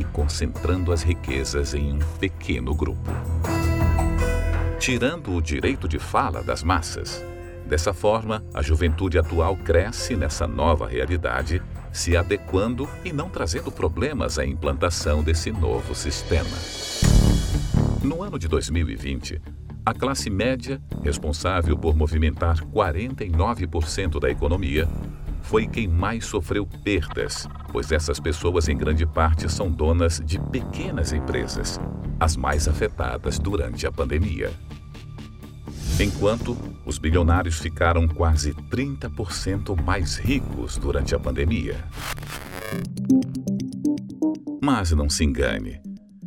[0.00, 3.10] e concentrando as riquezas em um pequeno grupo.
[4.80, 7.24] Tirando o direito de fala das massas.
[7.66, 14.40] Dessa forma, a juventude atual cresce nessa nova realidade se adequando e não trazendo problemas
[14.40, 16.56] à implantação desse novo sistema.
[18.02, 19.40] No ano de 2020,
[19.86, 24.88] a classe média, responsável por movimentar 49% da economia,
[25.42, 31.12] foi quem mais sofreu perdas, pois essas pessoas em grande parte são donas de pequenas
[31.12, 31.78] empresas,
[32.18, 34.52] as mais afetadas durante a pandemia.
[36.00, 41.76] Enquanto os bilionários ficaram quase 30% mais ricos durante a pandemia.
[44.60, 45.80] Mas não se engane.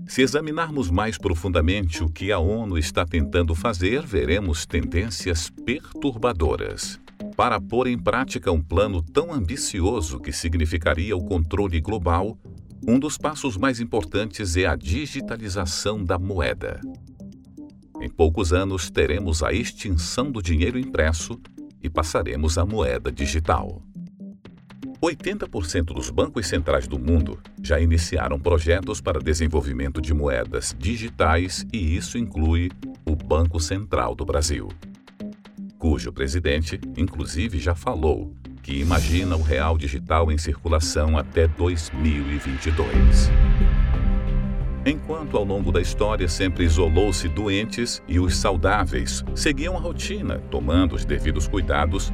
[0.09, 6.99] Se examinarmos mais profundamente o que a ONU está tentando fazer, veremos tendências perturbadoras.
[7.37, 12.35] Para pôr em prática um plano tão ambicioso que significaria o controle global,
[12.87, 16.81] um dos passos mais importantes é a digitalização da moeda.
[18.01, 21.39] Em poucos anos, teremos a extinção do dinheiro impresso
[21.83, 23.83] e passaremos à moeda digital.
[25.01, 31.95] 80% dos bancos centrais do mundo já iniciaram projetos para desenvolvimento de moedas digitais e
[31.95, 32.69] isso inclui
[33.05, 34.67] o Banco Central do Brasil,
[35.77, 43.31] cujo presidente, inclusive, já falou que imagina o real digital em circulação até 2022.
[44.85, 50.93] Enquanto ao longo da história sempre isolou-se doentes e os saudáveis seguiam a rotina, tomando
[50.95, 52.11] os devidos cuidados,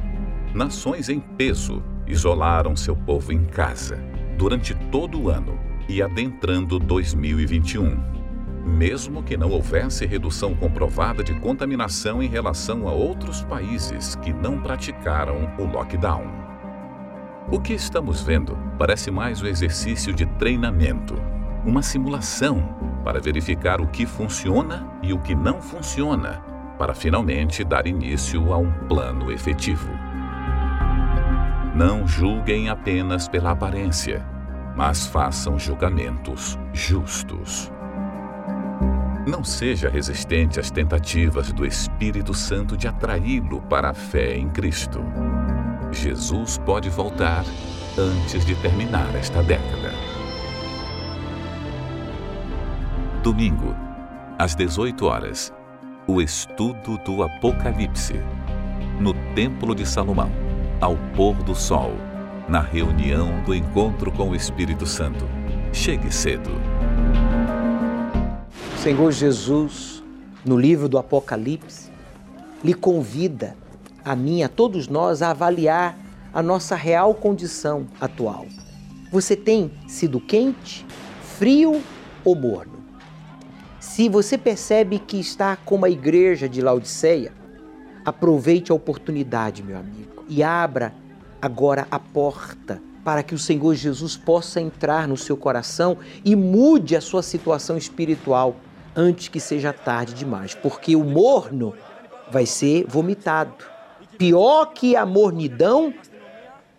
[0.54, 3.98] nações em peso isolaram seu povo em casa
[4.36, 7.98] durante todo o ano e adentrando 2021,
[8.64, 14.60] mesmo que não houvesse redução comprovada de contaminação em relação a outros países que não
[14.60, 16.46] praticaram o lockdown.
[17.50, 21.14] O que estamos vendo parece mais um exercício de treinamento,
[21.64, 22.60] uma simulação
[23.04, 26.42] para verificar o que funciona e o que não funciona,
[26.76, 30.05] para finalmente dar início a um plano efetivo.
[31.76, 34.24] Não julguem apenas pela aparência,
[34.74, 37.70] mas façam julgamentos justos.
[39.28, 45.04] Não seja resistente às tentativas do Espírito Santo de atraí-lo para a fé em Cristo.
[45.92, 47.44] Jesus pode voltar
[47.98, 49.92] antes de terminar esta década.
[53.22, 53.76] Domingo,
[54.38, 55.52] às 18 horas,
[56.06, 58.18] o estudo do Apocalipse,
[58.98, 60.45] no Templo de Salomão
[60.80, 61.92] ao pôr do sol,
[62.48, 65.24] na reunião do encontro com o Espírito Santo.
[65.72, 66.50] Chegue cedo.
[68.76, 70.02] Senhor Jesus,
[70.44, 71.90] no livro do Apocalipse,
[72.62, 73.56] lhe convida
[74.04, 75.98] a mim, a todos nós, a avaliar
[76.32, 78.46] a nossa real condição atual.
[79.10, 80.84] Você tem sido quente,
[81.22, 81.82] frio
[82.22, 82.76] ou morno?
[83.80, 87.32] Se você percebe que está como a igreja de Laodiceia,
[88.04, 90.92] aproveite a oportunidade, meu amigo e abra
[91.40, 96.96] agora a porta para que o Senhor Jesus possa entrar no seu coração e mude
[96.96, 98.56] a sua situação espiritual
[98.96, 101.72] antes que seja tarde demais, porque o morno
[102.32, 103.64] vai ser vomitado.
[104.18, 105.94] Pior que a mornidão,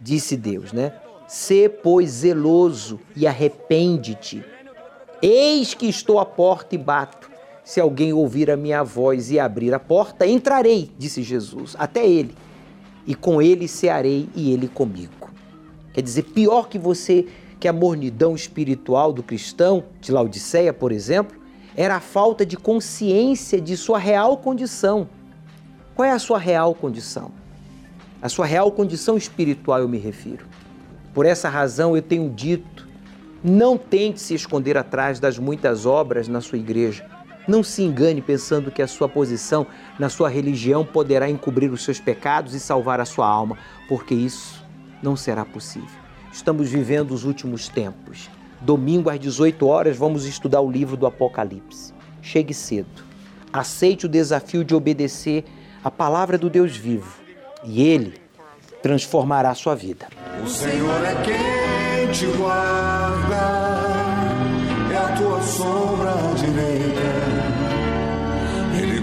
[0.01, 0.91] disse Deus, né?
[1.29, 4.43] Sê, pois, zeloso e arrepende-te.
[5.21, 7.29] Eis que estou à porta e bato.
[7.63, 12.35] Se alguém ouvir a minha voz e abrir a porta, entrarei, disse Jesus, até ele
[13.07, 15.31] e com ele cearei e ele comigo.
[15.93, 17.25] Quer dizer, pior que você,
[17.59, 21.37] que a mornidão espiritual do cristão, de Laodiceia, por exemplo,
[21.75, 25.07] era a falta de consciência de sua real condição.
[25.95, 27.31] Qual é a sua real condição?
[28.21, 30.45] A sua real condição espiritual eu me refiro.
[31.13, 32.87] Por essa razão eu tenho dito:
[33.43, 37.16] não tente se esconder atrás das muitas obras na sua igreja
[37.47, 39.65] não se engane pensando que a sua posição
[39.97, 44.63] na sua religião poderá encobrir os seus pecados e salvar a sua alma, porque isso
[45.01, 45.87] não será possível.
[46.31, 48.29] Estamos vivendo os últimos tempos.
[48.59, 51.93] Domingo às 18 horas vamos estudar o livro do Apocalipse.
[52.21, 53.05] Chegue cedo.
[53.53, 55.45] Aceite o desafio de obedecer
[55.83, 57.17] a palavra do Deus vivo
[57.63, 58.15] e ele
[58.81, 60.07] transformará a sua vida.
[60.43, 63.35] O Senhor é quem te guarda,
[64.91, 67.16] é a tua sombra direita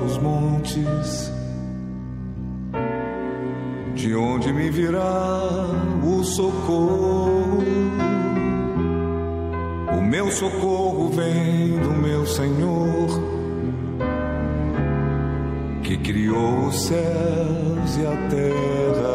[0.00, 1.32] Para os montes,
[3.94, 5.42] de onde me virá
[6.02, 7.62] o socorro.
[9.98, 13.08] O meu socorro vem do meu Senhor,
[15.82, 19.09] que criou os céus e a terra.